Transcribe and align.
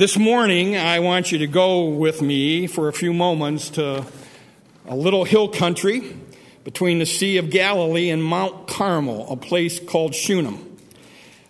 this 0.00 0.16
morning, 0.16 0.78
I 0.78 1.00
want 1.00 1.30
you 1.30 1.36
to 1.40 1.46
go 1.46 1.84
with 1.84 2.22
me 2.22 2.66
for 2.66 2.88
a 2.88 2.92
few 2.92 3.12
moments 3.12 3.68
to 3.72 4.06
a 4.88 4.96
little 4.96 5.24
hill 5.24 5.46
country 5.46 6.16
between 6.64 6.98
the 6.98 7.04
Sea 7.04 7.36
of 7.36 7.50
Galilee 7.50 8.08
and 8.08 8.24
Mount 8.24 8.66
Carmel, 8.66 9.30
a 9.30 9.36
place 9.36 9.78
called 9.78 10.14
Shunem. 10.14 10.78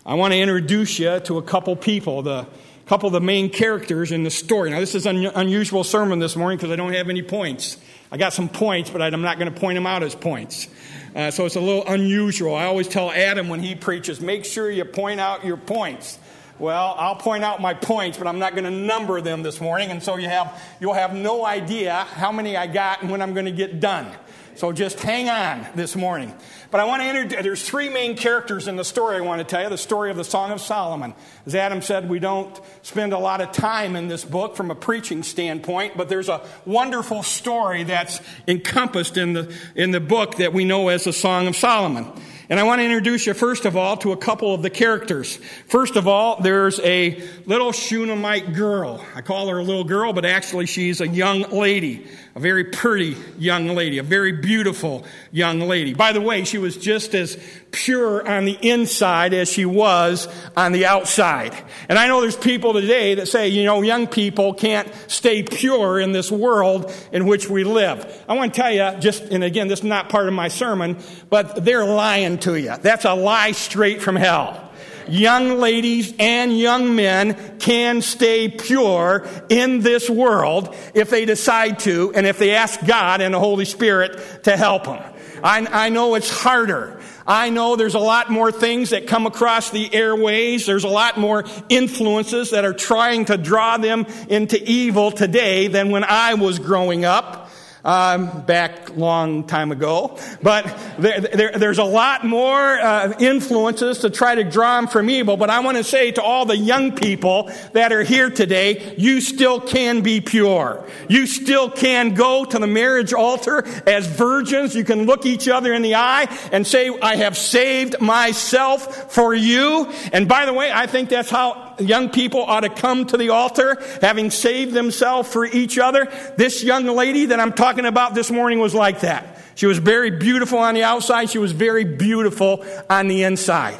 I 0.04 0.14
want 0.14 0.32
to 0.32 0.38
introduce 0.40 0.98
you 0.98 1.20
to 1.20 1.38
a 1.38 1.42
couple 1.42 1.76
people, 1.76 2.22
the 2.22 2.48
couple 2.86 3.06
of 3.06 3.12
the 3.12 3.20
main 3.20 3.50
characters 3.50 4.10
in 4.10 4.24
the 4.24 4.30
story. 4.30 4.70
Now, 4.70 4.80
this 4.80 4.96
is 4.96 5.06
an 5.06 5.26
unusual 5.26 5.84
sermon 5.84 6.18
this 6.18 6.34
morning 6.34 6.58
because 6.58 6.72
I 6.72 6.76
don't 6.76 6.94
have 6.94 7.08
any 7.08 7.22
points. 7.22 7.76
I 8.10 8.16
got 8.16 8.32
some 8.32 8.48
points, 8.48 8.90
but 8.90 9.00
I'm 9.00 9.22
not 9.22 9.38
going 9.38 9.54
to 9.54 9.60
point 9.60 9.76
them 9.76 9.86
out 9.86 10.02
as 10.02 10.16
points. 10.16 10.66
Uh, 11.14 11.30
so 11.30 11.46
it's 11.46 11.54
a 11.54 11.60
little 11.60 11.86
unusual. 11.86 12.56
I 12.56 12.64
always 12.64 12.88
tell 12.88 13.12
Adam 13.12 13.48
when 13.48 13.60
he 13.60 13.76
preaches, 13.76 14.20
make 14.20 14.44
sure 14.44 14.68
you 14.68 14.84
point 14.84 15.20
out 15.20 15.44
your 15.44 15.56
points. 15.56 16.18
Well, 16.60 16.94
I'll 16.98 17.16
point 17.16 17.42
out 17.42 17.62
my 17.62 17.72
points, 17.72 18.18
but 18.18 18.26
I'm 18.26 18.38
not 18.38 18.52
going 18.52 18.64
to 18.64 18.70
number 18.70 19.22
them 19.22 19.42
this 19.42 19.62
morning, 19.62 19.90
and 19.90 20.02
so 20.02 20.16
you 20.16 20.28
have, 20.28 20.62
you'll 20.78 20.92
have 20.92 21.14
no 21.14 21.42
idea 21.42 21.94
how 21.94 22.32
many 22.32 22.54
I 22.54 22.66
got 22.66 23.00
and 23.00 23.10
when 23.10 23.22
I'm 23.22 23.32
going 23.32 23.46
to 23.46 23.52
get 23.52 23.80
done. 23.80 24.12
So 24.56 24.70
just 24.70 25.00
hang 25.00 25.30
on 25.30 25.66
this 25.74 25.96
morning. 25.96 26.34
But 26.70 26.80
I 26.80 26.84
want 26.84 27.00
to 27.00 27.08
introduce, 27.08 27.42
there's 27.42 27.66
three 27.66 27.88
main 27.88 28.14
characters 28.14 28.68
in 28.68 28.76
the 28.76 28.84
story 28.84 29.16
I 29.16 29.22
want 29.22 29.38
to 29.38 29.44
tell 29.44 29.62
you 29.62 29.70
the 29.70 29.78
story 29.78 30.10
of 30.10 30.18
the 30.18 30.24
Song 30.24 30.50
of 30.50 30.60
Solomon. 30.60 31.14
As 31.46 31.54
Adam 31.54 31.80
said, 31.80 32.10
we 32.10 32.18
don't 32.18 32.60
spend 32.82 33.14
a 33.14 33.18
lot 33.18 33.40
of 33.40 33.52
time 33.52 33.96
in 33.96 34.08
this 34.08 34.22
book 34.22 34.54
from 34.54 34.70
a 34.70 34.74
preaching 34.74 35.22
standpoint, 35.22 35.96
but 35.96 36.10
there's 36.10 36.28
a 36.28 36.42
wonderful 36.66 37.22
story 37.22 37.84
that's 37.84 38.20
encompassed 38.46 39.16
in 39.16 39.32
the, 39.32 39.56
in 39.74 39.92
the 39.92 40.00
book 40.00 40.36
that 40.36 40.52
we 40.52 40.66
know 40.66 40.88
as 40.88 41.04
the 41.04 41.12
Song 41.14 41.46
of 41.46 41.56
Solomon. 41.56 42.06
And 42.50 42.58
I 42.58 42.64
want 42.64 42.80
to 42.80 42.84
introduce 42.84 43.28
you, 43.28 43.34
first 43.34 43.64
of 43.64 43.76
all, 43.76 43.96
to 43.98 44.10
a 44.10 44.16
couple 44.16 44.52
of 44.52 44.60
the 44.60 44.70
characters. 44.70 45.36
First 45.68 45.94
of 45.94 46.08
all, 46.08 46.40
there's 46.40 46.80
a 46.80 47.22
little 47.46 47.70
Shunammite 47.70 48.54
girl. 48.54 49.06
I 49.14 49.20
call 49.20 49.48
her 49.50 49.58
a 49.58 49.62
little 49.62 49.84
girl, 49.84 50.12
but 50.12 50.24
actually 50.24 50.66
she's 50.66 51.00
a 51.00 51.06
young 51.06 51.42
lady, 51.42 52.08
a 52.34 52.40
very 52.40 52.64
pretty 52.64 53.16
young 53.38 53.68
lady, 53.68 53.98
a 53.98 54.02
very 54.02 54.32
beautiful 54.32 55.04
young 55.32 55.60
lady. 55.60 55.94
By 55.94 56.12
the 56.12 56.20
way, 56.20 56.44
she 56.44 56.58
was 56.58 56.76
just 56.76 57.14
as 57.14 57.36
pure 57.72 58.26
on 58.26 58.44
the 58.44 58.56
inside 58.60 59.34
as 59.34 59.50
she 59.50 59.64
was 59.64 60.28
on 60.56 60.72
the 60.72 60.86
outside. 60.86 61.54
And 61.88 61.98
I 61.98 62.06
know 62.06 62.20
there's 62.20 62.36
people 62.36 62.72
today 62.72 63.16
that 63.16 63.26
say, 63.26 63.48
you 63.48 63.64
know, 63.64 63.82
young 63.82 64.06
people 64.06 64.54
can't 64.54 64.88
stay 65.08 65.42
pure 65.42 65.98
in 65.98 66.12
this 66.12 66.30
world 66.30 66.92
in 67.12 67.26
which 67.26 67.48
we 67.48 67.64
live. 67.64 68.24
I 68.28 68.34
want 68.34 68.54
to 68.54 68.60
tell 68.60 68.72
you, 68.72 69.00
just, 69.00 69.24
and 69.24 69.42
again, 69.42 69.68
this 69.68 69.80
is 69.80 69.84
not 69.84 70.08
part 70.08 70.28
of 70.28 70.34
my 70.34 70.48
sermon, 70.48 70.98
but 71.30 71.64
they're 71.64 71.84
lying 71.84 72.38
to 72.38 72.54
you. 72.54 72.76
That's 72.80 73.04
a 73.04 73.14
lie 73.14 73.52
straight 73.52 74.02
from 74.02 74.16
hell 74.16 74.69
young 75.10 75.58
ladies 75.58 76.14
and 76.18 76.56
young 76.58 76.94
men 76.94 77.58
can 77.58 78.02
stay 78.02 78.48
pure 78.48 79.26
in 79.48 79.80
this 79.80 80.08
world 80.08 80.74
if 80.94 81.10
they 81.10 81.24
decide 81.24 81.78
to 81.80 82.12
and 82.14 82.26
if 82.26 82.38
they 82.38 82.54
ask 82.54 82.84
God 82.84 83.20
and 83.20 83.34
the 83.34 83.38
Holy 83.40 83.64
Spirit 83.64 84.44
to 84.44 84.56
help 84.56 84.84
them. 84.84 85.02
I, 85.42 85.66
I 85.86 85.88
know 85.88 86.14
it's 86.14 86.30
harder. 86.30 87.00
I 87.26 87.50
know 87.50 87.76
there's 87.76 87.94
a 87.94 88.00
lot 88.00 88.30
more 88.30 88.50
things 88.50 88.90
that 88.90 89.06
come 89.06 89.26
across 89.26 89.70
the 89.70 89.92
airways. 89.94 90.66
There's 90.66 90.84
a 90.84 90.88
lot 90.88 91.18
more 91.18 91.44
influences 91.68 92.50
that 92.50 92.64
are 92.64 92.72
trying 92.72 93.26
to 93.26 93.36
draw 93.36 93.76
them 93.76 94.06
into 94.28 94.62
evil 94.62 95.10
today 95.10 95.68
than 95.68 95.90
when 95.90 96.04
I 96.04 96.34
was 96.34 96.58
growing 96.58 97.04
up 97.04 97.49
um, 97.84 98.42
back 98.42 98.96
long 98.96 99.44
time 99.44 99.72
ago. 99.72 100.18
But 100.42 100.64
there, 100.98 101.20
there, 101.20 101.52
there's 101.52 101.78
a 101.78 101.84
lot 101.84 102.24
more 102.24 102.78
uh, 102.78 103.14
influences 103.18 103.98
to 103.98 104.10
try 104.10 104.34
to 104.34 104.44
draw 104.44 104.76
them 104.80 104.88
from 104.88 105.10
evil. 105.10 105.36
But 105.36 105.50
I 105.50 105.60
want 105.60 105.76
to 105.76 105.84
say 105.84 106.12
to 106.12 106.22
all 106.22 106.46
the 106.46 106.56
young 106.56 106.94
people 106.94 107.50
that 107.72 107.92
are 107.92 108.02
here 108.02 108.30
today, 108.30 108.94
you 108.96 109.20
still 109.20 109.60
can 109.60 110.02
be 110.02 110.20
pure. 110.20 110.86
You 111.08 111.26
still 111.26 111.70
can 111.70 112.14
go 112.14 112.44
to 112.44 112.58
the 112.58 112.66
marriage 112.66 113.12
altar 113.12 113.66
as 113.86 114.06
virgins. 114.06 114.74
You 114.74 114.84
can 114.84 115.06
look 115.06 115.26
each 115.26 115.48
other 115.48 115.72
in 115.72 115.82
the 115.82 115.94
eye 115.94 116.26
and 116.52 116.66
say, 116.66 116.90
I 117.00 117.16
have 117.16 117.36
saved 117.36 118.00
myself 118.00 119.12
for 119.12 119.34
you. 119.34 119.90
And 120.12 120.28
by 120.28 120.46
the 120.46 120.52
way, 120.52 120.70
I 120.72 120.86
think 120.86 121.08
that's 121.08 121.30
how 121.30 121.69
young 121.80 122.10
people 122.10 122.42
ought 122.42 122.60
to 122.60 122.68
come 122.68 123.06
to 123.06 123.16
the 123.16 123.30
altar 123.30 123.82
having 124.00 124.30
saved 124.30 124.72
themselves 124.72 125.30
for 125.30 125.44
each 125.44 125.78
other. 125.78 126.06
This 126.36 126.62
young 126.62 126.86
lady 126.86 127.26
that 127.26 127.40
I'm 127.40 127.52
talking 127.52 127.86
about 127.86 128.14
this 128.14 128.30
morning 128.30 128.58
was 128.58 128.74
like 128.74 129.00
that. 129.00 129.38
She 129.54 129.66
was 129.66 129.78
very 129.78 130.10
beautiful 130.10 130.58
on 130.58 130.74
the 130.74 130.84
outside. 130.84 131.30
She 131.30 131.38
was 131.38 131.52
very 131.52 131.84
beautiful 131.84 132.64
on 132.88 133.08
the 133.08 133.24
inside. 133.24 133.78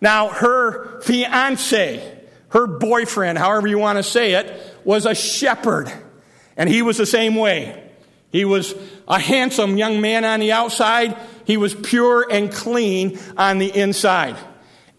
Now, 0.00 0.28
her 0.28 1.00
fiance, 1.02 2.18
her 2.48 2.66
boyfriend, 2.66 3.38
however 3.38 3.66
you 3.68 3.78
want 3.78 3.98
to 3.98 4.02
say 4.02 4.32
it, 4.34 4.76
was 4.84 5.06
a 5.06 5.14
shepherd. 5.14 5.92
And 6.56 6.68
he 6.68 6.82
was 6.82 6.96
the 6.96 7.06
same 7.06 7.36
way. 7.36 7.90
He 8.30 8.44
was 8.44 8.74
a 9.06 9.18
handsome 9.18 9.76
young 9.76 10.00
man 10.00 10.24
on 10.24 10.40
the 10.40 10.52
outside. 10.52 11.16
He 11.44 11.56
was 11.56 11.74
pure 11.74 12.26
and 12.30 12.50
clean 12.50 13.18
on 13.36 13.58
the 13.58 13.68
inside. 13.68 14.36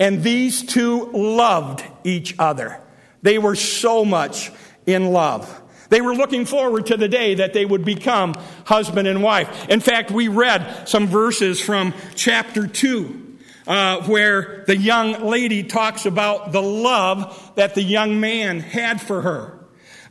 And 0.03 0.21
these 0.21 0.63
two 0.63 1.09
loved 1.13 1.81
each 2.03 2.35
other. 2.37 2.77
They 3.21 3.37
were 3.37 3.55
so 3.55 4.03
much 4.03 4.51
in 4.85 5.13
love. 5.13 5.61
They 5.87 6.01
were 6.01 6.13
looking 6.13 6.43
forward 6.43 6.87
to 6.87 6.97
the 6.97 7.07
day 7.07 7.35
that 7.35 7.53
they 7.53 7.63
would 7.63 7.85
become 7.85 8.35
husband 8.65 9.07
and 9.07 9.23
wife. 9.23 9.69
In 9.69 9.79
fact, 9.79 10.11
we 10.11 10.27
read 10.27 10.89
some 10.89 11.07
verses 11.07 11.61
from 11.61 11.93
chapter 12.15 12.67
2. 12.67 13.21
Uh, 13.65 14.03
where 14.07 14.65
the 14.67 14.75
young 14.75 15.23
lady 15.23 15.63
talks 15.63 16.05
about 16.05 16.51
the 16.51 16.61
love 16.61 17.53
that 17.55 17.73
the 17.73 17.81
young 17.81 18.19
man 18.19 18.59
had 18.59 18.99
for 18.99 19.21
her. 19.21 19.57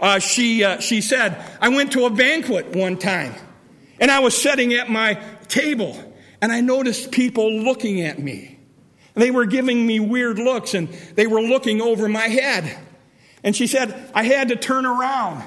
Uh, 0.00 0.18
she, 0.18 0.64
uh, 0.64 0.80
she 0.80 1.02
said, 1.02 1.36
I 1.60 1.68
went 1.68 1.92
to 1.92 2.06
a 2.06 2.10
banquet 2.10 2.74
one 2.74 2.96
time 2.96 3.34
and 4.00 4.10
I 4.10 4.20
was 4.20 4.34
sitting 4.40 4.72
at 4.72 4.88
my 4.88 5.22
table 5.48 6.02
and 6.40 6.50
I 6.50 6.62
noticed 6.62 7.12
people 7.12 7.52
looking 7.52 8.00
at 8.00 8.18
me. 8.18 8.51
They 9.14 9.30
were 9.30 9.46
giving 9.46 9.86
me 9.86 10.00
weird 10.00 10.38
looks 10.38 10.74
and 10.74 10.88
they 11.14 11.26
were 11.26 11.40
looking 11.40 11.80
over 11.80 12.08
my 12.08 12.28
head. 12.28 12.78
And 13.44 13.54
she 13.54 13.66
said, 13.66 14.10
I 14.14 14.24
had 14.24 14.48
to 14.48 14.56
turn 14.56 14.86
around. 14.86 15.42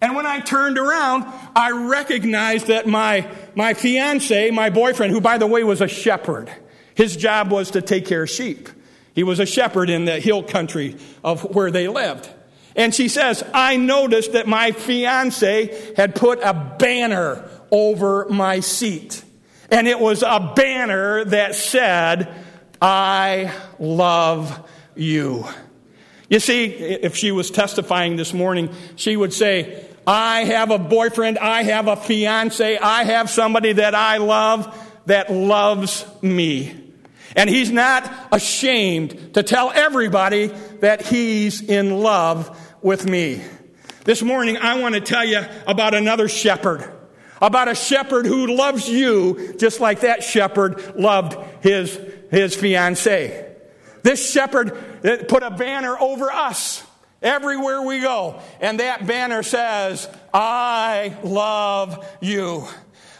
And 0.00 0.14
when 0.14 0.26
I 0.26 0.40
turned 0.40 0.78
around, 0.78 1.24
I 1.56 1.70
recognized 1.70 2.66
that 2.66 2.86
my, 2.86 3.28
my 3.54 3.74
fiance, 3.74 4.50
my 4.50 4.70
boyfriend, 4.70 5.12
who 5.12 5.20
by 5.20 5.38
the 5.38 5.46
way 5.46 5.64
was 5.64 5.80
a 5.80 5.88
shepherd, 5.88 6.50
his 6.94 7.16
job 7.16 7.50
was 7.50 7.72
to 7.72 7.82
take 7.82 8.06
care 8.06 8.24
of 8.24 8.30
sheep. 8.30 8.68
He 9.14 9.22
was 9.22 9.40
a 9.40 9.46
shepherd 9.46 9.90
in 9.90 10.04
the 10.04 10.20
hill 10.20 10.42
country 10.42 10.96
of 11.22 11.54
where 11.54 11.70
they 11.70 11.88
lived. 11.88 12.28
And 12.76 12.94
she 12.94 13.08
says, 13.08 13.44
I 13.54 13.76
noticed 13.76 14.32
that 14.32 14.46
my 14.48 14.72
fiance 14.72 15.94
had 15.96 16.14
put 16.14 16.40
a 16.42 16.52
banner 16.78 17.48
over 17.70 18.26
my 18.28 18.60
seat. 18.60 19.22
And 19.70 19.86
it 19.88 19.98
was 19.98 20.22
a 20.22 20.52
banner 20.54 21.24
that 21.26 21.54
said, 21.54 22.34
I 22.84 23.50
love 23.78 24.68
you. 24.94 25.46
You 26.28 26.38
see, 26.38 26.66
if 26.66 27.16
she 27.16 27.32
was 27.32 27.50
testifying 27.50 28.16
this 28.16 28.34
morning, 28.34 28.68
she 28.96 29.16
would 29.16 29.32
say, 29.32 29.86
I 30.06 30.44
have 30.44 30.70
a 30.70 30.78
boyfriend, 30.78 31.38
I 31.38 31.62
have 31.62 31.88
a 31.88 31.96
fiance, 31.96 32.76
I 32.76 33.04
have 33.04 33.30
somebody 33.30 33.72
that 33.72 33.94
I 33.94 34.18
love 34.18 34.78
that 35.06 35.32
loves 35.32 36.04
me. 36.20 36.78
And 37.34 37.48
he's 37.48 37.70
not 37.70 38.12
ashamed 38.30 39.32
to 39.32 39.42
tell 39.42 39.70
everybody 39.70 40.48
that 40.80 41.06
he's 41.06 41.62
in 41.62 42.00
love 42.00 42.54
with 42.82 43.08
me. 43.08 43.42
This 44.04 44.22
morning, 44.22 44.58
I 44.58 44.78
want 44.78 44.94
to 44.94 45.00
tell 45.00 45.24
you 45.24 45.40
about 45.66 45.94
another 45.94 46.28
shepherd. 46.28 46.92
About 47.40 47.68
a 47.68 47.74
shepherd 47.74 48.26
who 48.26 48.54
loves 48.54 48.86
you 48.88 49.54
just 49.58 49.80
like 49.80 50.00
that 50.00 50.22
shepherd 50.22 50.96
loved 50.96 51.36
his 51.62 51.98
his 52.34 52.54
fiancee. 52.54 53.32
This 54.02 54.30
shepherd 54.30 54.76
put 55.28 55.42
a 55.42 55.50
banner 55.50 55.98
over 55.98 56.30
us 56.30 56.84
everywhere 57.22 57.80
we 57.80 58.00
go, 58.00 58.40
and 58.60 58.80
that 58.80 59.06
banner 59.06 59.42
says, 59.42 60.08
I 60.32 61.16
love 61.22 62.06
you. 62.20 62.66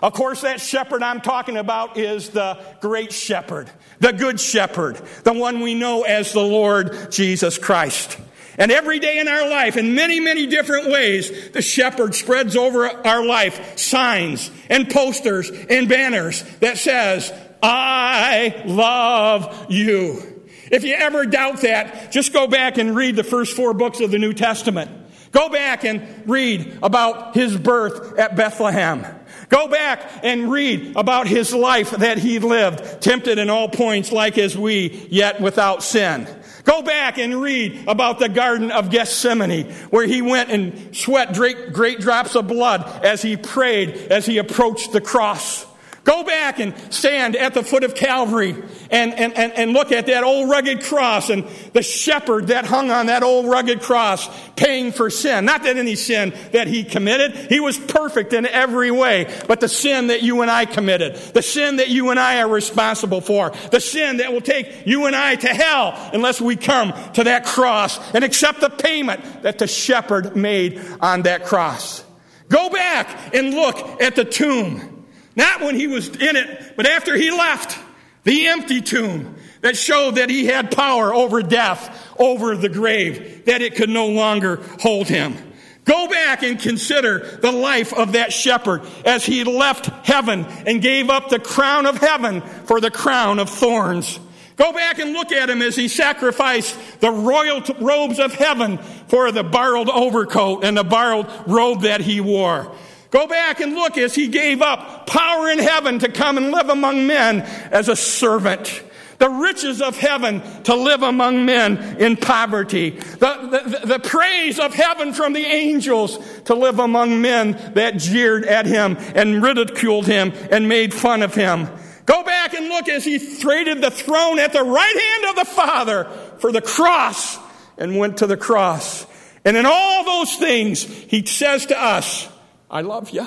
Of 0.03 0.12
course, 0.12 0.43
that 0.43 0.61
shepherd 0.61 1.03
I'm 1.03 1.23
talking 1.23 1.56
about 1.56 1.97
is 1.97 2.29
the 2.29 2.59
great 2.83 3.11
shepherd, 3.11 3.71
the 4.00 4.12
good 4.12 4.39
shepherd, 4.39 5.00
the 5.23 5.33
one 5.33 5.61
we 5.61 5.75
know 5.75 6.03
as 6.03 6.35
the 6.35 6.43
Lord 6.43 7.11
Jesus 7.11 7.56
Christ. 7.56 8.19
And 8.59 8.71
every 8.71 8.99
day 8.99 9.19
in 9.19 9.27
our 9.27 9.49
life, 9.49 9.77
in 9.77 9.94
many, 9.94 10.21
many 10.21 10.47
different 10.47 10.89
ways, 10.89 11.50
the 11.50 11.62
shepherd 11.62 12.15
spreads 12.15 12.56
over 12.56 12.87
our 12.87 13.25
life 13.25 13.79
signs 13.79 14.50
and 14.69 14.91
posters 14.91 15.50
and 15.50 15.89
banners 15.89 16.43
that 16.59 16.77
says, 16.77 17.33
I 17.67 18.63
love 18.67 19.67
you. 19.71 20.43
If 20.71 20.85
you 20.85 20.95
ever 20.95 21.25
doubt 21.25 21.63
that, 21.63 22.13
just 22.13 22.33
go 22.33 22.47
back 22.47 22.77
and 22.77 22.95
read 22.95 23.17
the 23.17 23.25
first 23.25 23.57
four 23.57 23.73
books 23.73 24.01
of 24.01 24.11
the 24.11 24.19
New 24.19 24.35
Testament. 24.35 24.91
Go 25.33 25.49
back 25.49 25.85
and 25.85 26.29
read 26.29 26.79
about 26.83 27.35
his 27.35 27.57
birth 27.57 28.19
at 28.19 28.37
Bethlehem. 28.37 29.07
Go 29.49 29.69
back 29.69 30.03
and 30.23 30.51
read 30.51 30.95
about 30.97 31.27
his 31.27 31.55
life 31.55 31.91
that 31.91 32.19
he 32.19 32.39
lived, 32.39 33.01
tempted 33.01 33.39
in 33.39 33.49
all 33.49 33.69
points 33.69 34.13
like 34.13 34.37
as 34.37 34.57
we, 34.57 35.07
yet 35.11 35.41
without 35.41 35.83
sin. 35.83 36.29
Go 36.65 36.83
back 36.83 37.19
and 37.19 37.41
read 37.41 37.89
about 37.89 38.19
the 38.19 38.29
Garden 38.29 38.71
of 38.71 38.91
Gethsemane, 38.91 39.71
where 39.91 40.07
he 40.07 40.23
went 40.23 40.51
and 40.51 40.95
sweat 40.95 41.35
great, 41.35 42.01
drops 42.01 42.37
of 42.37 42.47
blood 42.47 43.05
as 43.05 43.23
he 43.23 43.37
prayed, 43.37 43.91
as 44.11 44.27
he 44.27 44.39
approached 44.39 44.93
the 44.93 45.01
cross. 45.01 45.67
Go 46.15 46.23
back 46.23 46.61
and 46.61 46.77
stand 46.95 47.35
at 47.35 47.55
the 47.55 47.65
foot 47.65 47.83
of 47.83 47.97
Calvary 47.97 48.51
and, 48.89 49.13
and, 49.15 49.37
and, 49.37 49.53
and, 49.55 49.73
look 49.73 49.91
at 49.91 50.07
that 50.07 50.23
old 50.23 50.49
rugged 50.49 50.85
cross 50.85 51.29
and 51.29 51.45
the 51.73 51.83
shepherd 51.83 52.47
that 52.49 52.65
hung 52.65 52.93
on 52.93 53.07
that 53.07 53.25
old 53.25 53.49
rugged 53.49 53.81
cross 53.81 54.29
paying 54.55 54.93
for 54.93 55.11
sin. 55.11 55.45
Not 55.45 55.65
that 55.65 55.77
any 55.77 55.97
sin 55.97 56.33
that 56.53 56.69
he 56.69 56.85
committed. 56.85 57.51
He 57.51 57.59
was 57.59 57.77
perfect 57.77 58.33
in 58.33 58.47
every 58.47 58.93
way. 58.93 59.29
But 59.49 59.59
the 59.59 59.69
sin 59.69 60.07
that 60.07 60.23
you 60.23 60.43
and 60.43 60.51
I 60.53 60.67
committed. 60.67 61.17
The 61.17 61.43
sin 61.43 61.77
that 61.77 61.89
you 61.89 62.11
and 62.11 62.21
I 62.21 62.41
are 62.43 62.49
responsible 62.49 63.21
for. 63.21 63.51
The 63.73 63.81
sin 63.81 64.19
that 64.19 64.33
will 64.33 64.41
take 64.41 64.87
you 64.87 65.07
and 65.07 65.17
I 65.17 65.35
to 65.35 65.49
hell 65.49 66.11
unless 66.13 66.41
we 66.41 66.55
come 66.55 66.95
to 67.15 67.25
that 67.25 67.45
cross 67.45 67.99
and 68.15 68.23
accept 68.23 68.61
the 68.61 68.71
payment 68.71 69.43
that 69.43 69.59
the 69.59 69.67
shepherd 69.67 70.37
made 70.37 70.81
on 71.01 71.23
that 71.23 71.45
cross. 71.45 72.05
Go 72.49 72.71
back 72.71 73.35
and 73.35 73.53
look 73.53 74.01
at 74.01 74.15
the 74.15 74.25
tomb. 74.25 74.94
Not 75.37 75.61
when 75.61 75.75
he 75.77 75.87
was 75.87 76.09
in 76.09 76.37
it, 76.37 76.75
but 76.77 76.87
after 76.87 77.17
he 77.17 77.31
left. 77.31 77.79
The 78.25 78.47
empty 78.47 78.81
tomb 78.81 79.37
that 79.61 79.77
showed 79.77 80.17
that 80.17 80.31
he 80.31 80.47
had 80.47 80.75
power 80.75 81.15
over 81.15 81.43
death, 81.43 82.15
over 82.19 82.57
the 82.57 82.71
grave, 82.71 83.45
that 83.45 83.61
it 83.61 83.75
could 83.75 83.91
no 83.91 84.09
longer 84.09 84.61
hold 84.81 85.09
him. 85.09 85.37
Go 85.85 86.09
back 86.09 86.43
and 86.43 86.59
consider 86.59 87.39
the 87.43 87.53
life 87.53 87.93
of 87.93 88.13
that 88.13 88.33
shepherd 88.33 88.83
as 89.05 89.27
he 89.27 89.45
left 89.45 89.87
heaven 90.07 90.47
and 90.67 90.81
gave 90.81 91.11
up 91.11 91.29
the 91.29 91.39
crown 91.39 91.85
of 91.85 91.99
heaven 91.99 92.41
for 92.41 92.81
the 92.81 92.91
crown 92.91 93.39
of 93.39 93.51
thorns. 93.51 94.19
Go 94.57 94.73
back 94.73 94.99
and 94.99 95.13
look 95.13 95.33
at 95.33 95.51
him 95.51 95.61
as 95.61 95.77
he 95.77 95.89
sacrificed 95.89 96.79
the 97.01 97.11
royal 97.11 97.61
robes 97.81 98.19
of 98.19 98.33
heaven 98.33 98.79
for 99.09 99.33
the 99.33 99.43
borrowed 99.43 99.91
overcoat 99.91 100.65
and 100.65 100.77
the 100.77 100.85
borrowed 100.85 101.29
robe 101.47 101.83
that 101.83 102.01
he 102.01 102.21
wore. 102.21 102.75
Go 103.15 103.29
back 103.29 103.61
and 103.61 103.77
look 103.77 103.97
as 103.97 104.13
he 104.13 104.27
gave 104.27 104.61
up 104.61 105.07
power 105.07 105.49
in 105.49 105.61
heaven 105.61 106.01
to 106.01 106.11
come 106.11 106.37
and 106.37 106.51
live 106.51 106.69
among 106.69 107.07
men 107.07 107.43
as 107.71 107.89
a 107.89 107.95
servant. 107.95 108.83
The 109.19 109.31
riches 109.31 109.81
of 109.81 109.97
heaven 109.97 110.43
to 110.65 110.75
live 110.75 111.05
among 111.05 111.45
men 111.45 111.79
in 112.01 112.17
poverty. 112.17 112.91
The, 112.91 113.77
the, 113.79 113.87
the 113.87 113.99
praise 114.01 114.59
of 114.59 114.75
heaven 114.75 115.13
from 115.13 115.33
the 115.33 115.47
angels 115.47 116.19
to 116.47 116.57
live 116.57 116.81
among 116.81 117.23
men 117.23 117.53
that 117.75 117.99
jeered 117.99 118.47
at 118.47 118.67
him 118.67 118.97
and 119.15 119.41
ridiculed 119.41 120.09
him 120.09 120.33
and 120.51 120.69
made 120.69 120.93
fun 120.93 121.23
of 121.23 121.37
him. 121.37 121.69
Go 122.07 122.25
back 122.25 122.55
and 122.55 122.69
look 122.69 122.89
as 122.89 123.05
he 123.05 123.39
traded 123.39 123.81
the 123.81 123.93
throne 123.93 124.41
at 124.41 124.53
the 124.53 124.65
right 124.65 125.01
hand 125.07 125.31
of 125.31 125.47
the 125.47 125.53
Father 125.53 126.05
for 126.39 126.51
the 126.51 126.61
cross 126.61 127.39
and 127.79 127.97
went 127.97 128.17
to 128.17 128.27
the 128.27 128.37
cross. 128.37 129.07
And 129.45 129.57
in 129.57 129.67
all 129.67 130.05
those 130.05 130.35
things, 130.35 130.83
he 130.83 131.25
says 131.25 131.67
to 131.67 131.81
us, 131.81 132.29
I 132.75 132.81
love 132.81 133.11
you. 133.11 133.25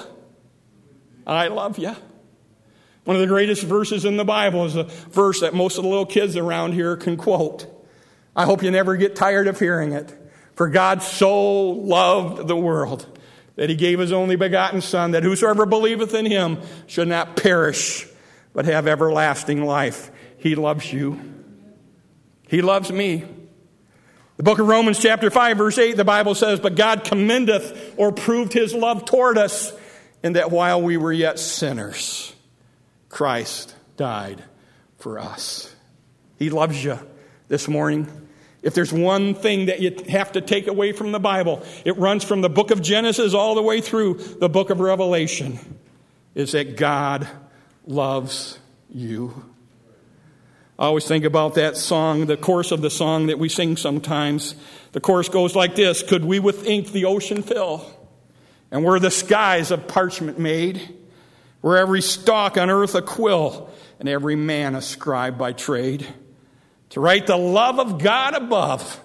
I 1.25 1.47
love 1.47 1.79
you. 1.79 1.95
One 3.05 3.15
of 3.15 3.21
the 3.21 3.27
greatest 3.27 3.63
verses 3.63 4.03
in 4.03 4.17
the 4.17 4.25
Bible 4.25 4.65
is 4.65 4.75
a 4.75 4.83
verse 4.83 5.39
that 5.39 5.53
most 5.53 5.77
of 5.77 5.83
the 5.85 5.89
little 5.89 6.05
kids 6.05 6.35
around 6.35 6.73
here 6.73 6.97
can 6.97 7.15
quote. 7.15 7.65
I 8.35 8.43
hope 8.43 8.61
you 8.61 8.69
never 8.69 8.97
get 8.97 9.15
tired 9.15 9.47
of 9.47 9.57
hearing 9.57 9.93
it. 9.93 10.13
For 10.55 10.67
God 10.67 11.01
so 11.01 11.69
loved 11.69 12.49
the 12.49 12.57
world 12.57 13.07
that 13.55 13.69
he 13.69 13.77
gave 13.77 13.99
his 13.99 14.11
only 14.11 14.35
begotten 14.35 14.81
Son, 14.81 15.11
that 15.11 15.23
whosoever 15.23 15.65
believeth 15.65 16.13
in 16.13 16.25
him 16.25 16.59
should 16.85 17.07
not 17.07 17.37
perish, 17.37 18.05
but 18.53 18.65
have 18.65 18.85
everlasting 18.85 19.63
life. 19.63 20.11
He 20.37 20.55
loves 20.55 20.91
you. 20.91 21.19
He 22.49 22.61
loves 22.61 22.91
me. 22.91 23.23
The 24.37 24.43
book 24.43 24.59
of 24.59 24.67
Romans, 24.67 24.99
chapter 24.99 25.31
5, 25.31 25.57
verse 25.57 25.79
8, 25.79 25.97
the 25.97 26.05
Bible 26.05 26.35
says, 26.35 26.59
But 26.59 26.75
God 26.75 27.03
commendeth 27.03 27.95
or 27.97 28.11
proved 28.11 28.53
his 28.53 28.71
love 28.71 29.03
toward 29.03 29.35
us, 29.35 29.73
in 30.21 30.33
that 30.33 30.51
while 30.51 30.79
we 30.79 30.95
were 30.95 31.11
yet 31.11 31.39
sinners, 31.39 32.35
Christ 33.09 33.75
died 33.97 34.43
for 34.99 35.17
us. 35.17 35.75
He 36.37 36.51
loves 36.51 36.83
you 36.83 36.99
this 37.47 37.67
morning. 37.67 38.07
If 38.61 38.75
there's 38.75 38.93
one 38.93 39.33
thing 39.33 39.67
that 39.67 39.79
you 39.79 39.95
have 40.09 40.33
to 40.33 40.41
take 40.41 40.67
away 40.67 40.91
from 40.91 41.11
the 41.11 41.19
Bible, 41.19 41.63
it 41.83 41.97
runs 41.97 42.23
from 42.23 42.41
the 42.41 42.49
book 42.49 42.69
of 42.69 42.81
Genesis 42.81 43.33
all 43.33 43.55
the 43.55 43.63
way 43.63 43.81
through 43.81 44.15
the 44.39 44.49
book 44.49 44.69
of 44.69 44.79
Revelation, 44.79 45.57
is 46.35 46.51
that 46.51 46.77
God 46.77 47.27
loves 47.87 48.59
you. 48.89 49.45
I 50.79 50.85
always 50.85 51.07
think 51.07 51.25
about 51.25 51.55
that 51.55 51.75
song, 51.75 52.27
the 52.27 52.37
chorus 52.37 52.71
of 52.71 52.81
the 52.81 52.91
song 52.91 53.27
that 53.27 53.39
we 53.39 53.49
sing 53.49 53.77
sometimes. 53.77 54.53
The 54.91 54.99
chorus 54.99 55.27
goes 55.27 55.55
like 55.55 55.75
this 55.75 56.03
Could 56.03 56.23
we 56.23 56.39
with 56.39 56.67
ink 56.67 56.91
the 56.91 57.05
ocean 57.05 57.41
fill? 57.41 57.85
And 58.69 58.83
were 58.83 58.99
the 58.99 59.09
skies 59.09 59.71
of 59.71 59.87
parchment 59.87 60.37
made? 60.37 60.95
Were 61.63 61.77
every 61.77 62.01
stalk 62.01 62.57
on 62.57 62.69
earth 62.69 62.93
a 62.93 63.01
quill, 63.01 63.71
and 63.99 64.07
every 64.07 64.35
man 64.35 64.75
a 64.75 64.81
scribe 64.81 65.37
by 65.37 65.53
trade? 65.53 66.05
To 66.91 66.99
write 66.99 67.25
the 67.25 67.37
love 67.37 67.79
of 67.79 68.01
God 68.01 68.35
above 68.35 69.03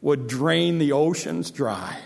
would 0.00 0.26
drain 0.26 0.78
the 0.78 0.92
oceans 0.92 1.52
dry, 1.52 1.98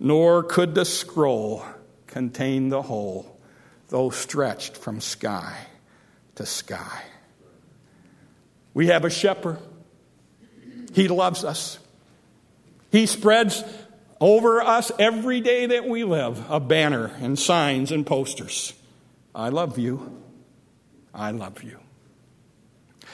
nor 0.00 0.42
could 0.42 0.74
the 0.74 0.86
scroll 0.86 1.64
contain 2.06 2.70
the 2.70 2.82
whole, 2.82 3.38
though 3.88 4.08
stretched 4.08 4.78
from 4.78 5.00
sky 5.00 5.66
to 6.36 6.46
sky. 6.46 7.02
We 8.74 8.88
have 8.88 9.04
a 9.04 9.10
shepherd. 9.10 9.58
He 10.94 11.08
loves 11.08 11.44
us. 11.44 11.78
He 12.90 13.06
spreads 13.06 13.64
over 14.20 14.62
us 14.62 14.92
every 14.98 15.40
day 15.40 15.66
that 15.66 15.88
we 15.88 16.04
live 16.04 16.44
a 16.50 16.60
banner 16.60 17.10
and 17.20 17.38
signs 17.38 17.90
and 17.90 18.06
posters. 18.06 18.74
I 19.34 19.48
love 19.48 19.78
you. 19.78 20.22
I 21.14 21.30
love 21.30 21.62
you. 21.62 21.78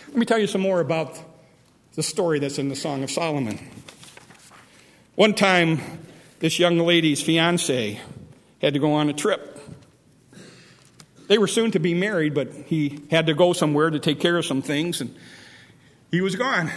Let 0.08 0.16
me 0.16 0.26
tell 0.26 0.38
you 0.38 0.46
some 0.46 0.60
more 0.60 0.80
about 0.80 1.18
the 1.94 2.02
story 2.02 2.38
that's 2.38 2.58
in 2.58 2.68
the 2.68 2.76
Song 2.76 3.02
of 3.02 3.10
Solomon. 3.10 3.58
One 5.14 5.34
time, 5.34 5.80
this 6.38 6.58
young 6.58 6.78
lady's 6.78 7.20
fiance 7.20 8.00
had 8.60 8.74
to 8.74 8.80
go 8.80 8.92
on 8.92 9.08
a 9.08 9.12
trip. 9.12 9.58
They 11.26 11.38
were 11.38 11.46
soon 11.46 11.72
to 11.72 11.78
be 11.78 11.94
married, 11.94 12.34
but 12.34 12.52
he 12.52 13.00
had 13.10 13.26
to 13.26 13.34
go 13.34 13.52
somewhere 13.52 13.90
to 13.90 13.98
take 13.98 14.20
care 14.20 14.36
of 14.36 14.46
some 14.46 14.62
things. 14.62 15.00
And 15.00 15.14
he 16.10 16.20
was 16.20 16.36
gone. 16.36 16.70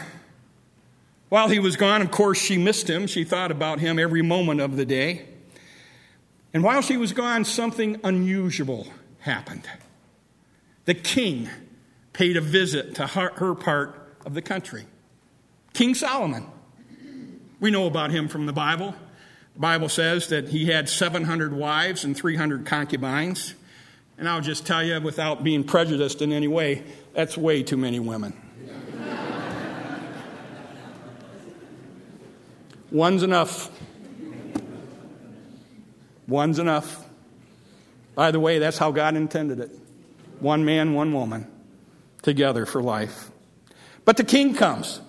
While 1.29 1.47
he 1.47 1.59
was 1.59 1.77
gone, 1.77 2.01
of 2.01 2.11
course, 2.11 2.37
she 2.37 2.57
missed 2.57 2.89
him. 2.89 3.07
She 3.07 3.23
thought 3.23 3.51
about 3.51 3.79
him 3.79 3.97
every 3.97 4.21
moment 4.21 4.59
of 4.59 4.75
the 4.75 4.85
day. 4.85 5.25
And 6.53 6.63
while 6.63 6.81
she 6.81 6.97
was 6.97 7.13
gone, 7.13 7.45
something 7.45 7.99
unusual 8.03 8.87
happened. 9.19 9.67
The 10.85 10.93
king 10.93 11.49
paid 12.11 12.35
a 12.35 12.41
visit 12.41 12.95
to 12.95 13.07
her 13.07 13.55
part 13.55 14.17
of 14.25 14.33
the 14.33 14.41
country. 14.41 14.85
King 15.73 15.95
Solomon. 15.95 16.45
We 17.61 17.71
know 17.71 17.85
about 17.85 18.11
him 18.11 18.27
from 18.27 18.45
the 18.45 18.53
Bible. 18.53 18.93
The 19.53 19.59
Bible 19.59 19.87
says 19.87 20.27
that 20.27 20.49
he 20.49 20.65
had 20.65 20.89
700 20.89 21.53
wives 21.53 22.03
and 22.03 22.17
300 22.17 22.65
concubines. 22.65 23.53
And 24.17 24.27
I'll 24.27 24.41
just 24.41 24.65
tell 24.65 24.83
you, 24.83 24.99
without 24.99 25.43
being 25.43 25.63
prejudiced 25.63 26.21
in 26.21 26.33
any 26.33 26.47
way, 26.47 26.83
that's 27.13 27.37
way 27.37 27.63
too 27.63 27.77
many 27.77 27.99
women. 27.99 28.33
One's 32.91 33.23
enough. 33.23 33.71
One's 36.27 36.59
enough. 36.59 37.05
By 38.15 38.31
the 38.31 38.39
way, 38.39 38.59
that's 38.59 38.77
how 38.77 38.91
God 38.91 39.15
intended 39.15 39.59
it 39.59 39.71
one 40.39 40.65
man, 40.65 40.93
one 40.93 41.13
woman, 41.13 41.47
together 42.23 42.65
for 42.65 42.81
life. 42.81 43.29
But 44.05 44.17
the 44.17 44.23
king 44.23 44.55
comes. 44.55 44.99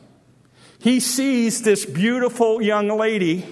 He 0.78 1.00
sees 1.00 1.62
this 1.62 1.86
beautiful 1.86 2.60
young 2.60 2.88
lady, 2.88 3.46